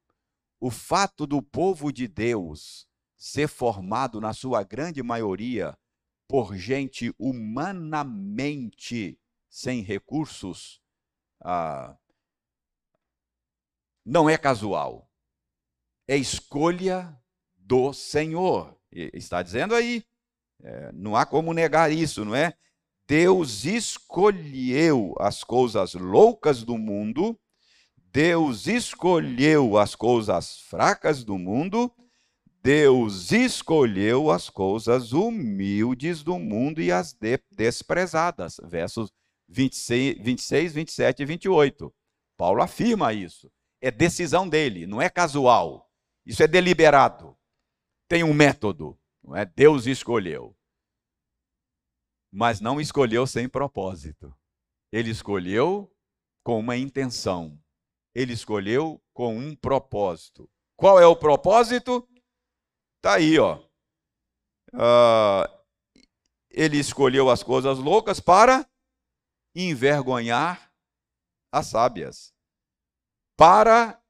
O 0.60 0.70
fato 0.70 1.26
do 1.26 1.42
povo 1.42 1.92
de 1.92 2.08
Deus 2.08 2.88
ser 3.18 3.48
formado, 3.48 4.22
na 4.22 4.34
sua 4.34 4.64
grande 4.64 5.02
maioria, 5.02 5.76
por 6.28 6.56
gente 6.56 7.14
humanamente 7.18 9.20
sem 9.50 9.82
recursos, 9.82 10.80
ah, 11.42 11.98
não 14.08 14.30
é 14.30 14.38
casual. 14.38 15.10
É 16.08 16.16
escolha 16.16 17.16
do 17.56 17.94
Senhor. 17.94 18.76
E 18.92 19.12
está 19.14 19.44
dizendo 19.44 19.76
aí. 19.76 20.04
É, 20.64 20.92
não 20.94 21.16
há 21.16 21.26
como 21.26 21.54
negar 21.54 21.92
isso, 21.92 22.26
não 22.26 22.34
é? 22.36 22.54
Deus 23.08 23.66
escolheu 23.66 25.14
as 25.20 25.44
coisas 25.44 25.94
loucas 25.94 26.64
do 26.64 26.78
mundo, 26.78 27.40
Deus 27.96 28.68
escolheu 28.68 29.78
as 29.78 29.96
coisas 29.96 30.60
fracas 30.62 31.24
do 31.24 31.38
mundo 31.38 31.94
Deus 32.68 33.32
escolheu 33.32 34.30
as 34.30 34.50
coisas 34.50 35.14
humildes 35.14 36.22
do 36.22 36.38
mundo 36.38 36.82
e 36.82 36.92
as 36.92 37.14
de 37.14 37.40
desprezadas. 37.50 38.60
Versos 38.62 39.10
26, 39.48 40.18
26, 40.20 40.74
27 40.74 41.22
e 41.22 41.26
28. 41.26 41.94
Paulo 42.36 42.62
afirma 42.62 43.14
isso. 43.14 43.50
É 43.88 43.92
decisão 43.92 44.50
dele, 44.50 44.86
não 44.86 45.02
é 45.02 45.10
casual. 45.10 45.90
Isso 46.26 46.44
é 46.44 46.48
deliberado. 46.48 47.38
Tem 48.06 48.22
um 48.22 48.34
método, 48.34 49.00
não 49.24 49.34
é? 49.34 49.46
Deus 49.46 49.88
escolheu. 49.88 50.54
Mas 52.30 52.60
não 52.60 52.82
escolheu 52.82 53.26
sem 53.26 53.48
propósito. 53.48 54.38
Ele 54.92 55.10
escolheu 55.10 55.90
com 56.44 56.60
uma 56.60 56.76
intenção. 56.76 57.58
Ele 58.14 58.34
escolheu 58.34 59.02
com 59.14 59.38
um 59.38 59.56
propósito. 59.56 60.52
Qual 60.76 61.00
é 61.00 61.08
o 61.08 61.16
propósito? 61.16 62.06
Está 62.98 63.14
aí, 63.14 63.40
ó. 63.40 63.56
Uh, 64.74 65.48
ele 66.50 66.78
escolheu 66.78 67.30
as 67.30 67.42
coisas 67.42 67.78
loucas 67.78 68.20
para 68.20 68.70
envergonhar 69.56 70.74
as 71.54 71.68
sábias. 71.68 72.36
Para 73.38 74.02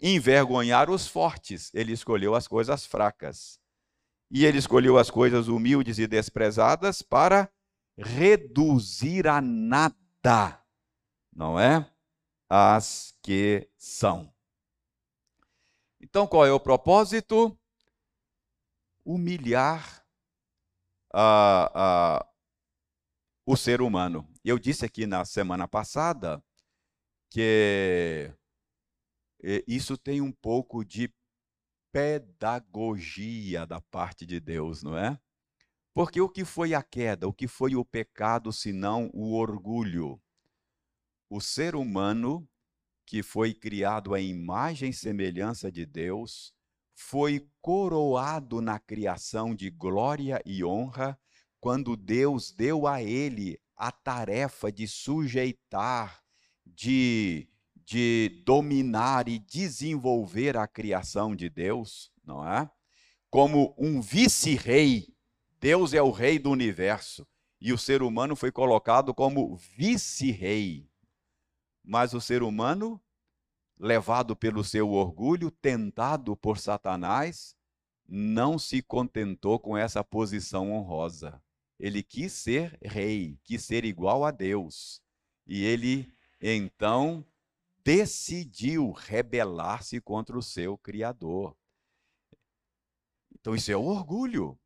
envergonhar 0.00 0.90
os 0.90 1.06
fortes, 1.06 1.70
ele 1.74 1.92
escolheu 1.92 2.34
as 2.34 2.48
coisas 2.48 2.84
fracas. 2.86 3.60
E 4.30 4.44
ele 4.44 4.58
escolheu 4.58 4.98
as 4.98 5.10
coisas 5.10 5.46
humildes 5.46 5.98
e 5.98 6.06
desprezadas 6.06 7.02
para 7.02 7.48
reduzir 7.96 9.28
a 9.28 9.40
nada, 9.40 10.64
não 11.32 11.60
é? 11.60 11.88
As 12.48 13.14
que 13.22 13.68
são. 13.76 14.32
Então, 16.00 16.26
qual 16.26 16.46
é 16.46 16.52
o 16.52 16.58
propósito? 16.58 17.56
humilhar 19.04 20.04
a, 21.12 21.70
a, 21.74 22.28
o 23.46 23.56
ser 23.56 23.80
humano. 23.80 24.26
Eu 24.44 24.58
disse 24.58 24.84
aqui 24.84 25.06
na 25.06 25.24
semana 25.24 25.66
passada 25.66 26.42
que 27.30 28.32
isso 29.66 29.96
tem 29.96 30.20
um 30.20 30.32
pouco 30.32 30.84
de 30.84 31.12
pedagogia 31.92 33.66
da 33.66 33.80
parte 33.80 34.24
de 34.24 34.38
Deus, 34.38 34.82
não 34.82 34.96
é? 34.96 35.18
Porque 35.92 36.20
o 36.20 36.28
que 36.28 36.44
foi 36.44 36.72
a 36.72 36.82
queda, 36.82 37.26
o 37.26 37.32
que 37.32 37.48
foi 37.48 37.74
o 37.74 37.84
pecado, 37.84 38.52
senão 38.52 39.10
o 39.12 39.34
orgulho? 39.34 40.20
O 41.28 41.40
ser 41.40 41.74
humano, 41.74 42.48
que 43.04 43.22
foi 43.22 43.52
criado 43.52 44.14
à 44.14 44.20
imagem 44.20 44.90
e 44.90 44.94
semelhança 44.94 45.70
de 45.70 45.84
Deus, 45.84 46.54
foi 46.94 47.48
coroado 47.60 48.60
na 48.60 48.78
criação 48.78 49.54
de 49.54 49.70
glória 49.70 50.40
e 50.44 50.64
honra 50.64 51.18
quando 51.58 51.96
Deus 51.96 52.52
deu 52.52 52.86
a 52.86 53.02
ele 53.02 53.60
a 53.76 53.90
tarefa 53.90 54.70
de 54.70 54.86
sujeitar, 54.86 56.22
de, 56.64 57.48
de 57.90 58.40
dominar 58.46 59.26
e 59.26 59.40
desenvolver 59.40 60.56
a 60.56 60.64
criação 60.68 61.34
de 61.34 61.50
Deus, 61.50 62.12
não 62.24 62.46
é? 62.46 62.70
Como 63.28 63.74
um 63.76 64.00
vice-rei. 64.00 65.08
Deus 65.58 65.92
é 65.92 66.00
o 66.00 66.12
rei 66.12 66.38
do 66.38 66.52
universo 66.52 67.26
e 67.60 67.72
o 67.72 67.78
ser 67.78 68.00
humano 68.00 68.36
foi 68.36 68.52
colocado 68.52 69.12
como 69.12 69.56
vice-rei. 69.56 70.88
Mas 71.82 72.14
o 72.14 72.20
ser 72.20 72.44
humano 72.44 73.02
levado 73.76 74.36
pelo 74.36 74.62
seu 74.62 74.92
orgulho, 74.92 75.50
tentado 75.50 76.36
por 76.36 76.58
Satanás, 76.58 77.56
não 78.08 78.56
se 78.56 78.82
contentou 78.82 79.58
com 79.58 79.76
essa 79.76 80.04
posição 80.04 80.70
honrosa. 80.70 81.42
Ele 81.76 82.04
quis 82.04 82.34
ser 82.34 82.78
rei, 82.80 83.36
quis 83.42 83.64
ser 83.64 83.84
igual 83.84 84.24
a 84.24 84.30
Deus. 84.30 85.02
E 85.44 85.64
ele, 85.64 86.08
então, 86.40 87.26
decidiu 87.84 88.92
rebelar-se 88.92 90.00
contra 90.00 90.36
o 90.38 90.42
seu 90.42 90.76
Criador. 90.78 91.56
Então, 93.38 93.54
isso 93.54 93.70
é 93.72 93.76
orgulho. 93.76 94.58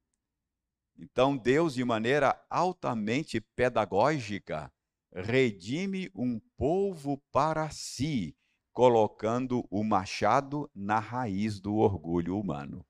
Então, 0.99 1.37
Deus, 1.37 1.75
de 1.75 1.85
maneira 1.85 2.45
altamente 2.49 3.41
pedagógica, 3.41 4.73
redime 5.13 6.11
um 6.15 6.41
povo 6.57 7.19
para 7.31 7.71
si, 7.71 8.37
colocando 8.73 9.65
o 9.71 9.85
machado 9.85 10.69
na 10.75 10.99
raiz 10.99 11.61
do 11.61 11.77
orgulho 11.77 12.39
humano. 12.39 12.85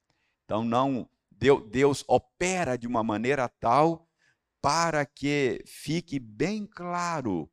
Então 0.44 0.64
não 0.64 1.08
Deus 1.70 2.04
opera 2.06 2.78
de 2.78 2.86
uma 2.86 3.02
maneira 3.02 3.48
tal 3.48 4.08
para 4.62 5.04
que 5.04 5.62
fique 5.66 6.18
bem 6.18 6.66
claro 6.66 7.50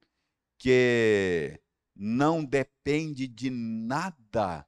que 0.57 1.59
não 2.03 2.43
depende 2.43 3.27
de 3.27 3.51
nada 3.51 4.67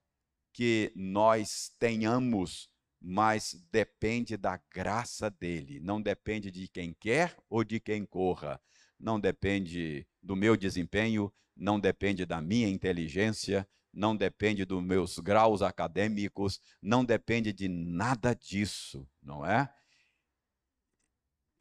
que 0.54 0.94
nós 0.96 1.72
tenhamos, 1.80 2.70
mas 3.02 3.60
depende 3.72 4.38
da 4.38 4.62
graça 4.72 5.32
dele. 5.32 5.80
Não 5.80 6.00
depende 6.00 6.52
de 6.52 6.68
quem 6.68 6.94
quer 6.94 7.36
ou 7.50 7.64
de 7.64 7.80
quem 7.80 8.06
corra. 8.06 8.62
Não 9.00 9.20
depende 9.20 10.08
do 10.22 10.36
meu 10.36 10.56
desempenho, 10.56 11.34
não 11.58 11.80
depende 11.80 12.24
da 12.24 12.40
minha 12.40 12.70
inteligência, 12.70 13.68
não 13.92 14.16
depende 14.16 14.64
dos 14.64 14.84
meus 14.84 15.18
graus 15.18 15.64
acadêmicos, 15.64 16.62
não 16.80 17.04
depende 17.04 17.52
de 17.52 17.68
nada 17.68 18.36
disso, 18.36 19.10
não 19.24 19.44
é? 19.44 19.74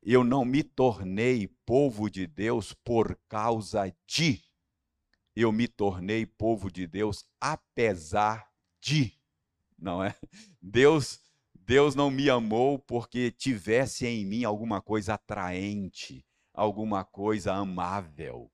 Eu 0.02 0.22
não 0.22 0.44
me 0.44 0.62
tornei 0.62 1.48
povo 1.64 2.10
de 2.10 2.26
Deus 2.26 2.74
por 2.74 3.18
causa 3.26 3.90
de, 4.06 4.51
eu 5.34 5.50
me 5.52 5.66
tornei 5.66 6.26
povo 6.26 6.70
de 6.70 6.86
Deus 6.86 7.24
apesar 7.40 8.48
de, 8.80 9.12
não 9.78 10.02
é? 10.02 10.14
Deus 10.60 11.20
Deus 11.64 11.94
não 11.94 12.10
me 12.10 12.28
amou 12.28 12.78
porque 12.78 13.30
tivesse 13.30 14.06
em 14.06 14.24
mim 14.26 14.44
alguma 14.44 14.82
coisa 14.82 15.14
atraente, 15.14 16.26
alguma 16.52 17.04
coisa 17.04 17.54
amável. 17.54 18.50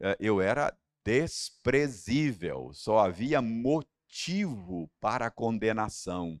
Eh, 0.00 0.16
eu 0.20 0.40
era 0.40 0.76
desprezível, 1.04 2.70
só 2.72 3.00
havia 3.00 3.42
motivo 3.42 4.90
para 5.00 5.26
a 5.26 5.30
condenação. 5.30 6.40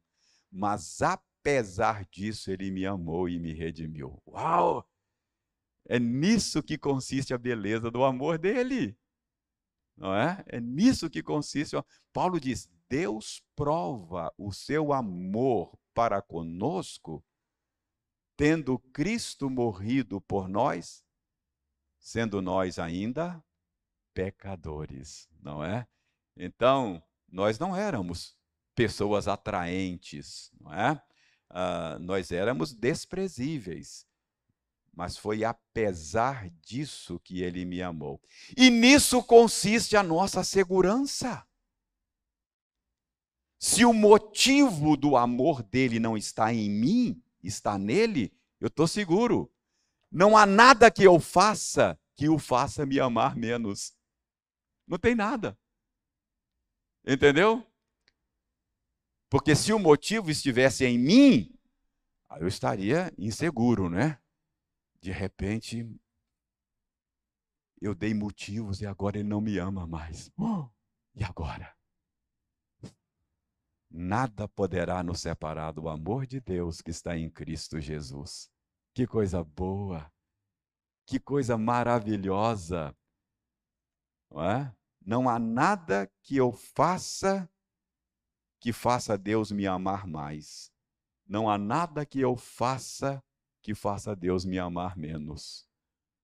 Mas 0.50 1.02
apesar 1.02 2.06
disso, 2.06 2.50
ele 2.50 2.70
me 2.70 2.86
amou 2.86 3.28
e 3.28 3.38
me 3.38 3.52
redimiu. 3.52 4.22
Uau! 4.26 4.88
É 5.88 5.98
nisso 5.98 6.62
que 6.62 6.78
consiste 6.78 7.34
a 7.34 7.38
beleza 7.38 7.90
do 7.90 8.04
amor 8.04 8.38
dele. 8.38 8.96
Não 9.96 10.14
é? 10.14 10.44
É 10.46 10.60
nisso 10.60 11.08
que 11.08 11.22
consiste. 11.22 11.76
Paulo 12.12 12.38
diz: 12.38 12.68
Deus 12.88 13.42
prova 13.54 14.32
o 14.36 14.52
seu 14.52 14.92
amor 14.92 15.78
para 15.94 16.20
conosco, 16.20 17.24
tendo 18.36 18.78
Cristo 18.78 19.48
morrido 19.48 20.20
por 20.20 20.48
nós 20.48 21.06
sendo 22.06 22.40
nós 22.40 22.78
ainda 22.78 23.42
pecadores, 24.14 25.28
não 25.42 25.64
é? 25.64 25.88
Então, 26.36 27.02
nós 27.28 27.58
não 27.58 27.74
éramos 27.74 28.38
pessoas 28.76 29.26
atraentes, 29.26 30.52
não 30.60 30.72
é? 30.72 31.02
Uh, 31.50 31.98
nós 31.98 32.30
éramos 32.30 32.72
desprezíveis. 32.72 34.06
Mas 34.96 35.18
foi 35.18 35.44
apesar 35.44 36.48
disso 36.62 37.20
que 37.20 37.42
ele 37.42 37.66
me 37.66 37.82
amou. 37.82 38.18
E 38.56 38.70
nisso 38.70 39.22
consiste 39.22 39.94
a 39.94 40.02
nossa 40.02 40.42
segurança. 40.42 41.46
Se 43.58 43.84
o 43.84 43.92
motivo 43.92 44.96
do 44.96 45.14
amor 45.14 45.62
dele 45.62 46.00
não 46.00 46.16
está 46.16 46.50
em 46.52 46.70
mim, 46.70 47.22
está 47.42 47.76
nele, 47.76 48.32
eu 48.58 48.68
estou 48.68 48.88
seguro. 48.88 49.52
Não 50.10 50.34
há 50.34 50.46
nada 50.46 50.90
que 50.90 51.04
eu 51.04 51.20
faça 51.20 52.00
que 52.14 52.30
o 52.30 52.38
faça 52.38 52.86
me 52.86 52.98
amar 52.98 53.36
menos. 53.36 53.94
Não 54.86 54.98
tem 54.98 55.14
nada. 55.14 55.58
Entendeu? 57.06 57.62
Porque 59.28 59.54
se 59.54 59.74
o 59.74 59.78
motivo 59.78 60.30
estivesse 60.30 60.86
em 60.86 60.98
mim, 60.98 61.54
eu 62.40 62.48
estaria 62.48 63.12
inseguro, 63.18 63.90
né? 63.90 64.18
De 65.00 65.12
repente, 65.12 65.88
eu 67.80 67.94
dei 67.94 68.14
motivos 68.14 68.80
e 68.80 68.86
agora 68.86 69.18
ele 69.18 69.28
não 69.28 69.40
me 69.40 69.58
ama 69.58 69.86
mais. 69.86 70.30
Oh, 70.36 70.68
e 71.14 71.22
agora? 71.22 71.76
Nada 73.90 74.48
poderá 74.48 75.02
nos 75.02 75.20
separar 75.20 75.72
do 75.72 75.88
amor 75.88 76.26
de 76.26 76.40
Deus 76.40 76.80
que 76.80 76.90
está 76.90 77.16
em 77.16 77.30
Cristo 77.30 77.80
Jesus. 77.80 78.50
Que 78.94 79.06
coisa 79.06 79.42
boa! 79.42 80.12
Que 81.06 81.20
coisa 81.20 81.56
maravilhosa! 81.56 82.96
Não, 84.30 84.44
é? 84.44 84.76
não 85.00 85.28
há 85.28 85.38
nada 85.38 86.10
que 86.22 86.36
eu 86.36 86.50
faça 86.52 87.48
que 88.58 88.72
faça 88.72 89.16
Deus 89.16 89.52
me 89.52 89.66
amar 89.66 90.06
mais. 90.06 90.72
Não 91.26 91.48
há 91.48 91.56
nada 91.56 92.04
que 92.04 92.20
eu 92.20 92.36
faça 92.36 93.22
que 93.66 93.74
faça 93.74 94.14
Deus 94.14 94.44
me 94.44 94.60
amar 94.60 94.96
menos. 94.96 95.68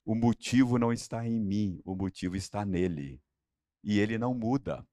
O 0.04 0.14
motivo 0.14 0.78
não 0.78 0.92
está 0.92 1.26
em 1.26 1.40
mim, 1.40 1.82
o 1.84 1.92
motivo 1.92 2.36
está 2.36 2.64
nele. 2.64 3.20
E 3.82 3.98
ele 3.98 4.16
não 4.16 4.32
muda. 4.32 4.86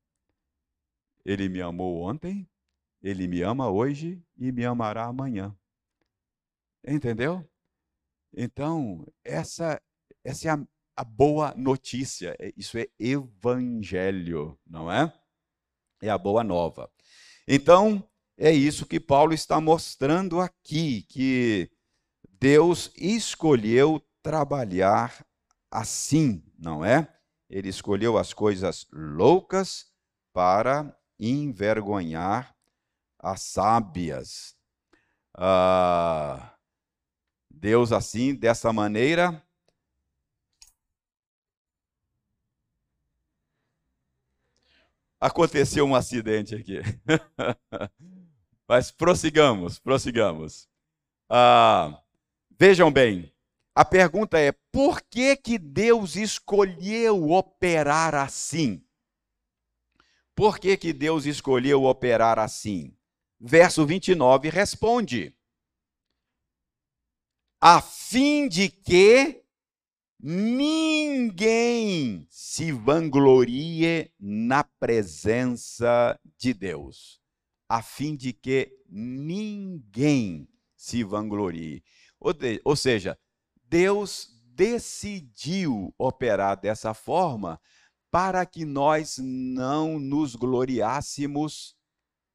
Ele 1.24 1.48
me 1.48 1.62
amou 1.62 2.02
ontem, 2.02 2.50
ele 3.04 3.28
me 3.28 3.44
ama 3.44 3.70
hoje 3.70 4.20
e 4.36 4.52
me 4.52 4.66
amará 4.66 5.06
amanhã. 5.06 5.56
Entendeu? 6.84 7.48
Então, 8.34 9.06
essa, 9.24 9.80
essa 10.24 10.48
é 10.48 10.52
a, 10.52 10.68
a 10.96 11.04
boa 11.04 11.54
notícia. 11.56 12.36
É, 12.40 12.52
isso 12.58 12.80
é 12.80 12.88
evangelho, 12.98 14.60
não 14.66 14.92
é? 14.92 15.14
É 16.02 16.10
a 16.10 16.18
boa 16.18 16.44
nova. 16.44 16.92
Então, 17.48 18.04
é 18.36 18.52
isso 18.52 18.88
que 18.88 19.00
Paulo 19.00 19.36
está 19.36 19.62
mostrando 19.62 20.40
aqui, 20.40 21.04
que 21.04 21.70
Deus 22.40 22.92
escolheu 22.96 24.02
trabalhar 24.24 25.26
assim, 25.70 26.44
não 26.58 26.84
é? 26.84 27.14
Ele 27.50 27.70
escolheu 27.70 28.18
as 28.18 28.34
coisas 28.34 28.88
loucas 28.92 29.88
para 30.32 30.96
envergonhar 31.20 32.56
as 33.20 33.42
sábias. 33.42 34.56
Ah, 35.36 36.56
Deus, 37.50 37.92
assim, 37.92 38.34
dessa 38.34 38.72
maneira, 38.72 39.44
aconteceu 45.20 45.86
um 45.86 45.96
acidente 45.96 46.56
aqui. 46.56 46.80
Mas 48.68 48.92
prossigamos, 48.92 49.80
prossigamos. 49.80 50.70
Ah, 51.30 52.02
vejam 52.60 52.92
bem, 52.92 53.34
a 53.74 53.86
pergunta 53.86 54.38
é: 54.38 54.52
por 54.72 55.02
que, 55.02 55.36
que 55.36 55.58
Deus 55.58 56.16
escolheu 56.16 57.32
operar 57.32 58.14
assim? 58.14 58.86
Por 60.36 60.60
que, 60.60 60.78
que 60.78 60.94
Deus 60.94 61.26
escolheu 61.26 61.86
operar 61.86 62.38
assim? 62.38 62.96
verso 63.40 63.86
29 63.86 64.50
responde: 64.50 65.34
a 67.62 67.82
fim 67.82 68.48
de 68.48 68.70
que 68.70 69.44
ninguém 70.20 71.46
se 72.30 72.72
vanglorie 72.72 74.12
na 74.20 74.64
presença 74.64 76.20
de 76.38 76.54
Deus, 76.54 77.22
a 77.68 77.82
fim 77.82 78.16
de 78.16 78.32
que 78.34 78.72
ninguém 78.90 80.48
se 80.76 81.04
vanglorie. 81.04 81.84
Ou 82.20 82.76
seja, 82.76 83.18
Deus 83.64 84.30
decidiu 84.56 85.94
operar 85.98 86.60
dessa 86.60 86.94
forma 86.94 87.60
para 88.12 88.46
que 88.46 88.66
nós 88.66 89.18
não 89.20 90.00
nos 90.00 90.36
gloriássemos 90.36 91.76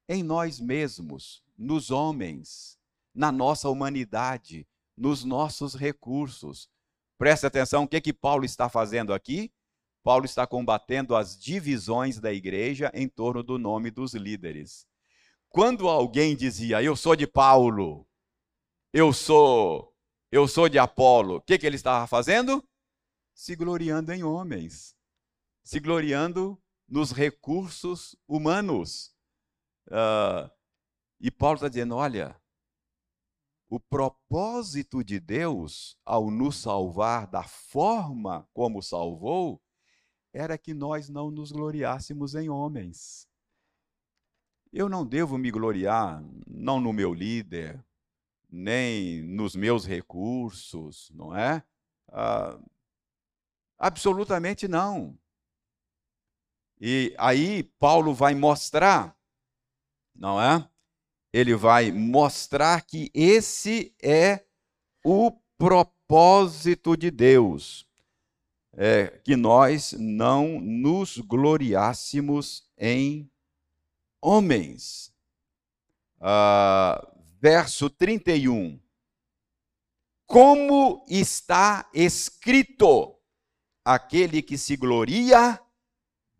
em 0.08 0.22
nós 0.22 0.60
mesmos, 0.60 1.42
nos 1.58 1.90
homens, 1.90 2.78
na 3.14 3.32
nossa 3.32 3.68
humanidade, 3.68 4.66
nos 4.96 5.24
nossos 5.24 5.74
recursos. 5.74 6.68
Preste 7.18 7.46
atenção, 7.46 7.84
o 7.84 7.88
que, 7.88 8.00
que 8.00 8.12
Paulo 8.12 8.44
está 8.44 8.68
fazendo 8.68 9.12
aqui? 9.12 9.52
Paulo 10.02 10.24
está 10.24 10.46
combatendo 10.46 11.16
as 11.16 11.38
divisões 11.38 12.20
da 12.20 12.32
igreja 12.32 12.90
em 12.94 13.08
torno 13.08 13.42
do 13.42 13.58
nome 13.58 13.90
dos 13.90 14.14
líderes. 14.14 14.86
Quando 15.48 15.88
alguém 15.88 16.36
dizia, 16.36 16.82
eu 16.82 16.94
sou 16.94 17.16
de 17.16 17.26
Paulo, 17.26 18.06
eu 18.94 19.12
sou, 19.12 19.92
eu 20.30 20.46
sou 20.46 20.68
de 20.68 20.78
Apolo, 20.78 21.38
o 21.38 21.40
que, 21.40 21.58
que 21.58 21.66
ele 21.66 21.74
estava 21.74 22.06
fazendo? 22.06 22.64
Se 23.34 23.56
gloriando 23.56 24.12
em 24.12 24.22
homens, 24.22 24.96
se 25.64 25.80
gloriando 25.80 26.56
nos 26.86 27.10
recursos 27.10 28.14
humanos. 28.28 29.12
Uh, 29.88 30.48
e 31.18 31.28
Paulo 31.28 31.56
está 31.56 31.68
dizendo: 31.68 31.96
olha, 31.96 32.40
o 33.68 33.80
propósito 33.80 35.02
de 35.02 35.18
Deus 35.18 35.98
ao 36.04 36.30
nos 36.30 36.58
salvar 36.58 37.26
da 37.26 37.42
forma 37.42 38.48
como 38.54 38.80
salvou 38.80 39.60
era 40.32 40.56
que 40.56 40.72
nós 40.72 41.08
não 41.08 41.32
nos 41.32 41.50
gloriássemos 41.50 42.36
em 42.36 42.48
homens. 42.48 43.28
Eu 44.72 44.88
não 44.88 45.04
devo 45.04 45.36
me 45.36 45.50
gloriar, 45.50 46.22
não 46.46 46.80
no 46.80 46.92
meu 46.92 47.12
líder, 47.12 47.84
nem 48.54 49.22
nos 49.22 49.56
meus 49.56 49.84
recursos, 49.84 51.10
não 51.14 51.36
é? 51.36 51.62
Ah, 52.08 52.58
absolutamente 53.78 54.68
não. 54.68 55.18
E 56.80 57.14
aí 57.18 57.62
Paulo 57.78 58.14
vai 58.14 58.34
mostrar 58.34 59.16
não 60.14 60.40
é? 60.40 60.68
Ele 61.32 61.54
vai 61.56 61.90
mostrar 61.90 62.82
que 62.82 63.10
esse 63.12 63.94
é 64.00 64.44
o 65.04 65.32
propósito 65.58 66.96
de 66.96 67.10
Deus, 67.10 67.86
é, 68.72 69.08
que 69.24 69.34
nós 69.34 69.92
não 69.98 70.60
nos 70.60 71.18
gloriássemos 71.18 72.70
em 72.78 73.28
homens. 74.22 75.12
Ah, 76.20 77.13
verso 77.44 77.90
31. 77.90 78.80
Como 80.26 81.04
está 81.06 81.86
escrito: 81.92 83.20
aquele 83.84 84.40
que 84.40 84.56
se 84.56 84.76
gloria, 84.76 85.60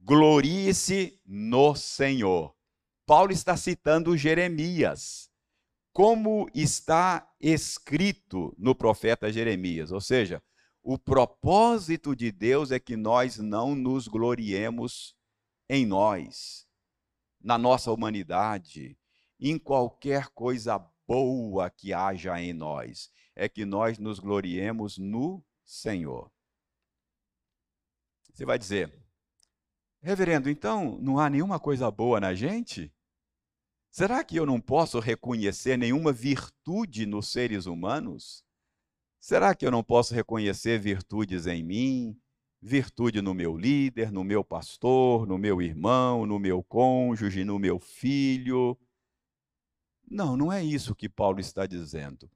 glorie-se 0.00 1.20
no 1.26 1.74
Senhor. 1.74 2.57
Paulo 3.05 3.32
está 3.32 3.55
citando 3.55 4.16
Jeremias, 4.16 5.30
como 5.92 6.48
está 6.55 7.30
escrito 7.38 8.55
no 8.57 8.74
profeta 8.74 9.30
Jeremias. 9.30 9.92
Ou 9.92 10.00
seja, 10.00 10.42
o 10.82 10.96
propósito 10.96 12.16
de 12.16 12.32
Deus 12.32 12.70
é 12.70 12.80
que 12.80 12.96
nós 12.96 13.36
não 13.36 13.74
nos 13.74 14.09
gloriemos 14.09 15.14
em 15.68 15.84
nós, 15.84 16.66
na 17.38 17.59
nossa 17.59 17.92
humanidade, 17.92 18.96
em 19.38 19.59
qualquer 19.59 20.28
coisa 20.28 20.78
boa 21.07 21.70
que 21.70 21.92
haja 21.92 22.40
em 22.40 22.52
nós. 22.52 23.11
É 23.34 23.48
que 23.48 23.64
nós 23.64 23.98
nos 23.98 24.18
gloriemos 24.18 24.98
no 24.98 25.44
Senhor. 25.64 26.30
Você 28.32 28.44
vai 28.44 28.59
dizer, 28.59 28.92
reverendo, 30.02 30.50
então 30.50 30.98
não 31.00 31.18
há 31.18 31.30
nenhuma 31.30 31.61
coisa 31.61 31.90
boa 31.90 32.20
na 32.20 32.34
gente? 32.34 32.92
Será 33.90 34.24
que 34.24 34.36
eu 34.36 34.44
não 34.44 34.61
posso 34.61 34.98
reconhecer 34.98 35.76
nenhuma 35.76 36.12
virtude 36.12 37.07
nos 37.07 37.30
seres 37.30 37.66
humanos? 37.66 38.44
Será 39.20 39.55
que 39.55 39.64
eu 39.64 39.70
não 39.70 39.84
posso 39.84 40.12
reconhecer 40.12 40.80
virtudes 40.80 41.46
em 41.46 41.62
mim, 41.62 42.20
virtude 42.61 43.20
no 43.20 43.34
meu 43.34 43.57
líder, 43.57 44.11
no 44.11 44.24
meu 44.24 44.42
pastor, 44.42 45.26
no 45.26 45.36
meu 45.36 45.61
irmão, 45.61 46.24
no 46.24 46.38
meu 46.38 46.62
cônjuge, 46.62 47.44
no 47.44 47.59
meu 47.59 47.78
filho. 47.78 48.76
Não, 50.11 50.36
não 50.36 50.52
é 50.52 50.62
isso 50.62 50.94
que 50.94 51.09
Paulo 51.09 51.40
está 51.40 51.66
dizendo. 51.66 52.30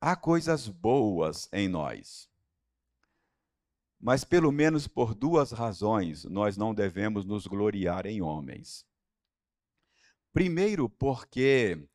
Há 0.00 0.14
coisas 0.14 0.68
boas 0.68 1.48
em 1.52 1.68
nós. 1.68 2.28
Mas, 4.00 4.22
pelo 4.22 4.52
menos 4.52 4.86
por 4.86 5.14
duas 5.14 5.50
razões, 5.50 6.24
nós 6.24 6.56
não 6.56 6.72
devemos 6.72 7.24
nos 7.24 7.46
gloriar 7.46 8.06
em 8.06 8.22
homens. 8.22 8.86
Primeiro, 10.32 10.88
porque 10.88 11.88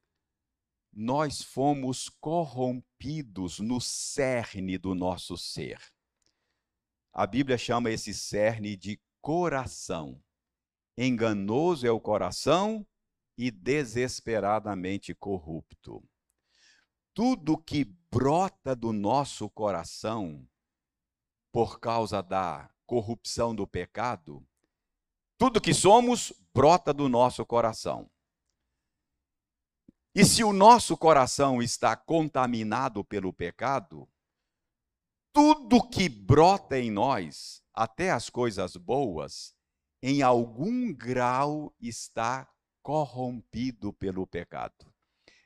nós 0.91 1.41
fomos 1.41 2.09
corrompidos 2.09 3.59
no 3.59 3.79
cerne 3.79 4.77
do 4.77 4.93
nosso 4.93 5.37
ser. 5.37 5.79
A 7.13 7.25
Bíblia 7.25 7.57
chama 7.57 7.89
esse 7.89 8.13
cerne 8.13 8.75
de 8.75 8.99
coração. 9.21 10.21
Enganoso 10.97 11.87
é 11.87 11.91
o 11.91 12.01
coração 12.01 12.85
e 13.37 13.49
desesperadamente 13.51 15.13
corrupto. 15.13 16.03
Tudo 17.13 17.57
que 17.57 17.85
brota 18.11 18.75
do 18.75 18.91
nosso 18.91 19.49
coração 19.49 20.47
por 21.51 21.79
causa 21.79 22.21
da 22.21 22.69
corrupção 22.85 23.55
do 23.55 23.67
pecado, 23.67 24.45
tudo 25.37 25.61
que 25.61 25.73
somos 25.73 26.33
brota 26.53 26.93
do 26.93 27.07
nosso 27.07 27.45
coração. 27.45 28.09
E 30.15 30.23
se 30.23 30.43
o 30.43 30.53
nosso 30.53 30.95
coração 30.95 31.61
está 31.61 31.95
contaminado 31.95 33.03
pelo 33.03 33.33
pecado, 33.33 34.07
tudo 35.33 35.81
que 35.89 36.07
brota 36.07 36.77
em 36.77 36.91
nós, 36.91 37.63
até 37.73 38.11
as 38.11 38.29
coisas 38.29 38.75
boas, 38.77 39.55
em 40.03 40.21
algum 40.21 40.93
grau 40.93 41.73
está 41.81 42.47
corrompido 42.83 43.93
pelo 43.93 44.27
pecado. 44.27 44.93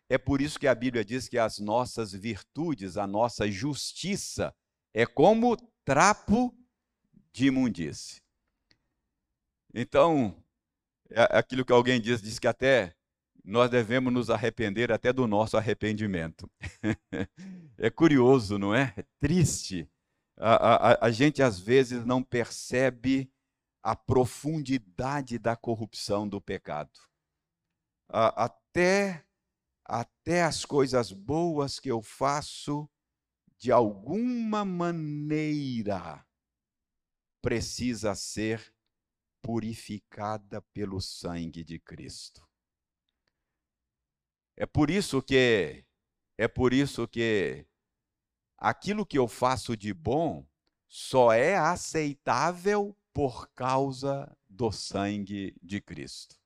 É 0.09 0.17
por 0.17 0.41
isso 0.41 0.59
que 0.59 0.67
a 0.67 0.75
Bíblia 0.75 1.05
diz 1.05 1.29
que 1.29 1.37
as 1.37 1.59
nossas 1.59 2.11
virtudes, 2.11 2.97
a 2.97 3.05
nossa 3.05 3.49
justiça, 3.49 4.53
é 4.93 5.05
como 5.05 5.55
trapo 5.85 6.57
de 7.31 7.47
imundície. 7.47 8.21
Então, 9.73 10.35
é 11.09 11.37
aquilo 11.37 11.63
que 11.63 11.71
alguém 11.71 12.01
diz, 12.01 12.21
diz 12.21 12.39
que 12.39 12.47
até 12.47 12.95
nós 13.43 13.69
devemos 13.69 14.11
nos 14.11 14.29
arrepender 14.29 14.91
até 14.91 15.13
do 15.13 15.27
nosso 15.27 15.55
arrependimento. 15.55 16.49
é 17.77 17.89
curioso, 17.89 18.57
não 18.57 18.73
é? 18.73 18.93
É 18.97 19.03
triste. 19.19 19.89
A, 20.37 20.93
a, 20.93 21.05
a 21.05 21.11
gente 21.11 21.41
às 21.43 21.59
vezes 21.59 22.05
não 22.05 22.23
percebe 22.23 23.31
a 23.83 23.95
profundidade 23.95 25.37
da 25.37 25.55
corrupção 25.55 26.27
do 26.27 26.41
pecado. 26.41 26.99
Até, 28.09 29.25
até 29.83 30.43
as 30.43 30.63
coisas 30.65 31.11
boas 31.11 31.79
que 31.79 31.89
eu 31.89 32.01
faço, 32.01 32.89
de 33.57 33.71
alguma 33.71 34.63
maneira 34.63 36.25
precisa 37.41 38.13
ser 38.15 38.73
purificada 39.41 40.61
pelo 40.73 41.01
sangue 41.01 41.63
de 41.63 41.79
Cristo. 41.79 42.47
É 44.55 44.65
por 44.65 44.89
isso 44.89 45.21
que 45.21 45.85
é 46.37 46.47
por 46.47 46.73
isso 46.73 47.07
que 47.07 47.65
aquilo 48.57 49.05
que 49.05 49.17
eu 49.17 49.27
faço 49.27 49.75
de 49.75 49.93
bom 49.93 50.45
só 50.87 51.31
é 51.33 51.55
aceitável 51.55 52.95
por 53.13 53.49
causa 53.49 54.35
do 54.47 54.71
sangue 54.71 55.55
de 55.61 55.81
Cristo. 55.81 56.36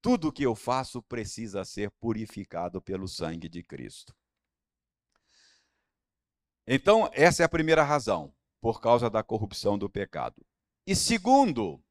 Tudo 0.00 0.32
que 0.32 0.44
eu 0.44 0.54
faço 0.54 1.02
precisa 1.02 1.64
ser 1.64 1.90
purificado 1.90 2.80
pelo 2.80 3.08
sangue 3.08 3.48
de 3.48 3.62
Cristo. 3.62 4.14
Então, 6.66 7.10
essa 7.12 7.42
é 7.42 7.46
a 7.46 7.48
primeira 7.48 7.82
razão, 7.82 8.34
por 8.60 8.80
causa 8.80 9.08
da 9.08 9.22
corrupção 9.22 9.78
do 9.78 9.88
pecado. 9.88 10.44
E 10.86 10.94
segundo, 10.94 11.82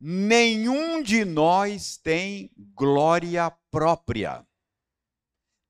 nenhum 0.00 1.02
de 1.02 1.24
nós 1.24 1.96
tem 1.96 2.50
glória 2.74 3.50
própria. 3.70 4.46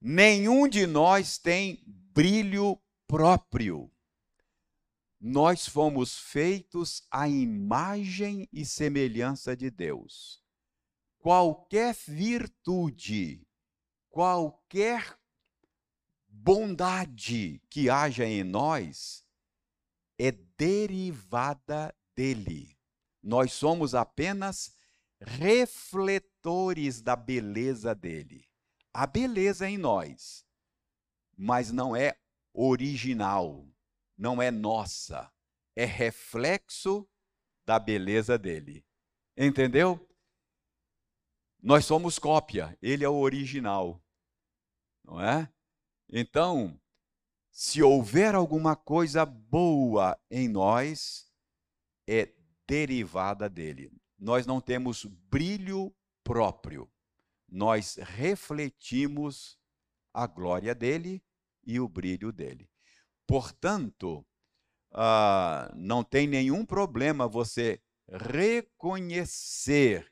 Nenhum 0.00 0.66
de 0.66 0.86
nós 0.86 1.38
tem 1.38 1.82
brilho 1.86 2.80
próprio. 3.06 3.90
Nós 5.20 5.68
fomos 5.68 6.18
feitos 6.18 7.06
à 7.10 7.28
imagem 7.28 8.48
e 8.52 8.64
semelhança 8.64 9.56
de 9.56 9.70
Deus. 9.70 10.45
Qualquer 11.26 11.92
virtude, 12.06 13.44
qualquer 14.08 15.18
bondade 16.28 17.60
que 17.68 17.90
haja 17.90 18.24
em 18.24 18.44
nós 18.44 19.26
é 20.20 20.30
derivada 20.30 21.92
dele. 22.14 22.78
Nós 23.20 23.52
somos 23.54 23.92
apenas 23.92 24.76
refletores 25.20 27.02
da 27.02 27.16
beleza 27.16 27.92
dele. 27.92 28.48
A 28.94 29.04
beleza 29.04 29.68
em 29.68 29.76
nós, 29.76 30.46
mas 31.36 31.72
não 31.72 31.96
é 31.96 32.16
original, 32.54 33.68
não 34.16 34.40
é 34.40 34.52
nossa, 34.52 35.28
é 35.74 35.84
reflexo 35.84 37.04
da 37.66 37.80
beleza 37.80 38.38
dele. 38.38 38.86
Entendeu? 39.36 40.08
Nós 41.66 41.84
somos 41.84 42.16
cópia, 42.16 42.78
ele 42.80 43.04
é 43.04 43.08
o 43.08 43.16
original. 43.16 44.00
Não 45.04 45.20
é? 45.20 45.52
Então, 46.08 46.80
se 47.50 47.82
houver 47.82 48.36
alguma 48.36 48.76
coisa 48.76 49.26
boa 49.26 50.16
em 50.30 50.46
nós, 50.46 51.28
é 52.06 52.32
derivada 52.68 53.48
dele. 53.48 53.90
Nós 54.16 54.46
não 54.46 54.60
temos 54.60 55.04
brilho 55.04 55.92
próprio. 56.22 56.88
Nós 57.48 57.96
refletimos 57.96 59.58
a 60.14 60.24
glória 60.24 60.72
dele 60.72 61.20
e 61.64 61.80
o 61.80 61.88
brilho 61.88 62.30
dele. 62.30 62.70
Portanto, 63.26 64.24
uh, 64.92 65.74
não 65.74 66.04
tem 66.04 66.28
nenhum 66.28 66.64
problema 66.64 67.26
você 67.26 67.82
reconhecer 68.08 70.08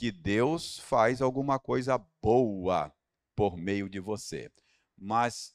que 0.00 0.10
Deus 0.10 0.78
faz 0.78 1.20
alguma 1.20 1.58
coisa 1.58 1.98
boa 2.22 2.90
por 3.36 3.54
meio 3.54 3.86
de 3.86 4.00
você. 4.00 4.50
Mas 4.96 5.54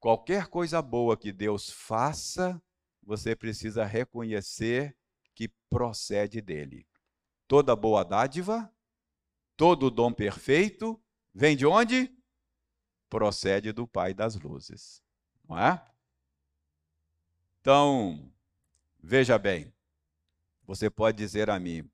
qualquer 0.00 0.46
coisa 0.46 0.80
boa 0.80 1.14
que 1.14 1.30
Deus 1.30 1.68
faça, 1.68 2.58
você 3.02 3.36
precisa 3.36 3.84
reconhecer 3.84 4.96
que 5.34 5.48
procede 5.68 6.40
dele. 6.40 6.88
Toda 7.46 7.76
boa 7.76 8.02
dádiva, 8.02 8.74
todo 9.58 9.90
dom 9.90 10.10
perfeito, 10.10 10.98
vem 11.34 11.54
de 11.54 11.66
onde? 11.66 12.10
Procede 13.10 13.72
do 13.72 13.86
Pai 13.86 14.14
das 14.14 14.36
luzes. 14.36 15.02
Não 15.46 15.58
é? 15.58 15.86
Então, 17.60 18.32
veja 18.98 19.38
bem, 19.38 19.70
você 20.64 20.88
pode 20.88 21.18
dizer 21.18 21.50
a 21.50 21.60
mim, 21.60 21.86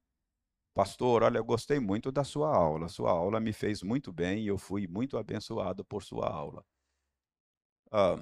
Pastor, 0.75 1.23
olha, 1.23 1.39
eu 1.39 1.45
gostei 1.45 1.81
muito 1.81 2.13
da 2.13 2.25
sua 2.25 2.55
aula. 2.55 2.87
Sua 2.89 3.11
aula 3.11 3.41
me 3.41 3.53
fez 3.55 3.83
muito 3.83 4.13
bem 4.13 4.45
e 4.45 4.49
eu 4.49 4.59
fui 4.59 4.87
muito 4.87 5.17
abençoado 5.17 5.83
por 5.85 6.03
sua 6.03 6.29
aula. 6.29 6.63
Ah, 7.91 8.19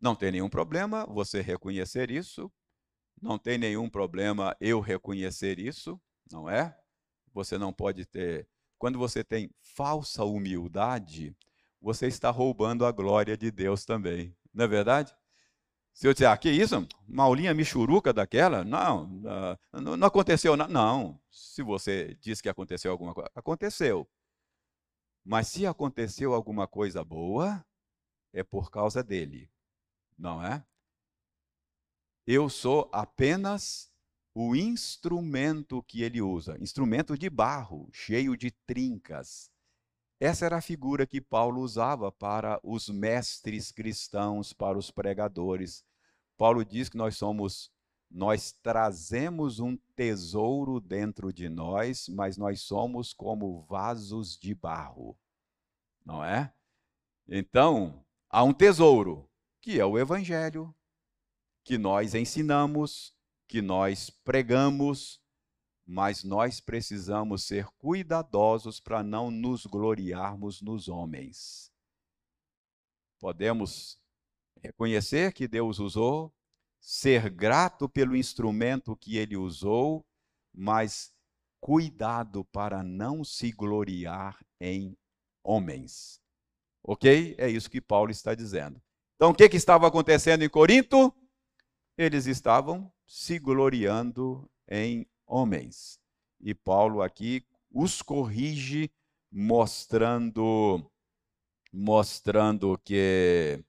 não 0.00 0.14
tem 0.14 0.30
nenhum 0.32 0.48
problema 0.48 1.06
você 1.06 1.40
reconhecer 1.40 2.10
isso, 2.10 2.50
não 3.20 3.38
tem 3.38 3.58
nenhum 3.58 3.90
problema 3.90 4.56
eu 4.60 4.80
reconhecer 4.80 5.58
isso, 5.58 6.00
não 6.30 6.48
é? 6.50 6.78
Você 7.34 7.58
não 7.58 7.72
pode 7.72 8.06
ter. 8.06 8.48
Quando 8.78 8.98
você 8.98 9.24
tem 9.24 9.50
falsa 9.60 10.24
humildade, 10.24 11.36
você 11.80 12.06
está 12.08 12.30
roubando 12.30 12.86
a 12.86 12.92
glória 12.92 13.36
de 13.36 13.50
Deus 13.50 13.84
também, 13.84 14.36
não 14.54 14.64
é 14.64 14.68
verdade? 14.68 15.14
Se 15.98 16.06
eu 16.06 16.12
disser, 16.12 16.30
ah, 16.30 16.36
que 16.38 16.48
isso? 16.48 16.86
Uma 17.08 17.24
aulinha 17.24 17.52
michuruca 17.52 18.12
daquela? 18.12 18.62
Não, 18.62 19.20
ah, 19.26 19.58
não, 19.72 19.96
não 19.96 20.06
aconteceu 20.06 20.56
nada. 20.56 20.72
Não, 20.72 21.20
se 21.28 21.60
você 21.60 22.16
diz 22.20 22.40
que 22.40 22.48
aconteceu 22.48 22.92
alguma 22.92 23.12
coisa, 23.12 23.28
aconteceu. 23.34 24.08
Mas 25.24 25.48
se 25.48 25.66
aconteceu 25.66 26.32
alguma 26.34 26.68
coisa 26.68 27.02
boa, 27.02 27.66
é 28.32 28.44
por 28.44 28.70
causa 28.70 29.02
dele, 29.02 29.50
não 30.16 30.40
é? 30.40 30.64
Eu 32.24 32.48
sou 32.48 32.88
apenas 32.92 33.90
o 34.32 34.54
instrumento 34.54 35.82
que 35.82 36.04
ele 36.04 36.22
usa, 36.22 36.56
instrumento 36.62 37.18
de 37.18 37.28
barro, 37.28 37.88
cheio 37.92 38.36
de 38.36 38.52
trincas. 38.52 39.50
Essa 40.20 40.46
era 40.46 40.58
a 40.58 40.62
figura 40.62 41.08
que 41.08 41.20
Paulo 41.20 41.60
usava 41.60 42.12
para 42.12 42.60
os 42.62 42.88
mestres 42.88 43.72
cristãos, 43.72 44.52
para 44.52 44.78
os 44.78 44.92
pregadores. 44.92 45.87
Paulo 46.38 46.64
diz 46.64 46.88
que 46.88 46.96
nós 46.96 47.16
somos, 47.16 47.72
nós 48.08 48.52
trazemos 48.52 49.58
um 49.58 49.76
tesouro 49.96 50.80
dentro 50.80 51.32
de 51.32 51.48
nós, 51.48 52.08
mas 52.08 52.36
nós 52.36 52.62
somos 52.62 53.12
como 53.12 53.62
vasos 53.62 54.38
de 54.38 54.54
barro, 54.54 55.18
não 56.06 56.24
é? 56.24 56.54
Então, 57.26 58.06
há 58.30 58.44
um 58.44 58.54
tesouro, 58.54 59.28
que 59.60 59.80
é 59.80 59.84
o 59.84 59.98
Evangelho, 59.98 60.72
que 61.64 61.76
nós 61.76 62.14
ensinamos, 62.14 63.12
que 63.48 63.60
nós 63.60 64.08
pregamos, 64.08 65.20
mas 65.84 66.22
nós 66.22 66.60
precisamos 66.60 67.42
ser 67.42 67.66
cuidadosos 67.78 68.78
para 68.78 69.02
não 69.02 69.28
nos 69.30 69.66
gloriarmos 69.66 70.62
nos 70.62 70.88
homens. 70.88 71.72
Podemos 73.18 74.00
reconhecer 74.62 75.32
que 75.32 75.48
Deus 75.48 75.78
usou, 75.78 76.32
ser 76.80 77.30
grato 77.30 77.88
pelo 77.88 78.16
instrumento 78.16 78.96
que 78.96 79.16
ele 79.16 79.36
usou, 79.36 80.04
mas 80.52 81.12
cuidado 81.60 82.44
para 82.46 82.82
não 82.82 83.24
se 83.24 83.50
gloriar 83.50 84.38
em 84.60 84.96
homens. 85.42 86.20
Ok? 86.82 87.34
É 87.38 87.48
isso 87.48 87.70
que 87.70 87.80
Paulo 87.80 88.10
está 88.10 88.34
dizendo. 88.34 88.80
Então, 89.16 89.30
o 89.30 89.34
que, 89.34 89.48
que 89.48 89.56
estava 89.56 89.86
acontecendo 89.86 90.42
em 90.42 90.48
Corinto? 90.48 91.12
Eles 91.96 92.26
estavam 92.26 92.92
se 93.06 93.38
gloriando 93.38 94.48
em 94.68 95.06
homens. 95.26 95.98
E 96.40 96.54
Paulo 96.54 97.02
aqui 97.02 97.44
os 97.70 98.00
corrige, 98.00 98.90
mostrando, 99.30 100.88
mostrando 101.72 102.78
que, 102.84 103.62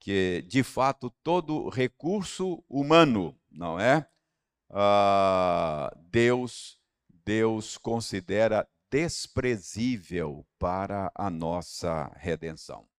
que 0.00 0.42
de 0.48 0.62
fato 0.62 1.10
todo 1.22 1.68
recurso 1.68 2.64
humano, 2.68 3.38
não 3.50 3.78
é? 3.78 4.08
Ah, 4.70 5.92
Deus, 6.10 6.80
Deus 7.24 7.76
considera 7.76 8.66
desprezível 8.90 10.44
para 10.58 11.12
a 11.14 11.30
nossa 11.30 12.10
redenção. 12.16 12.90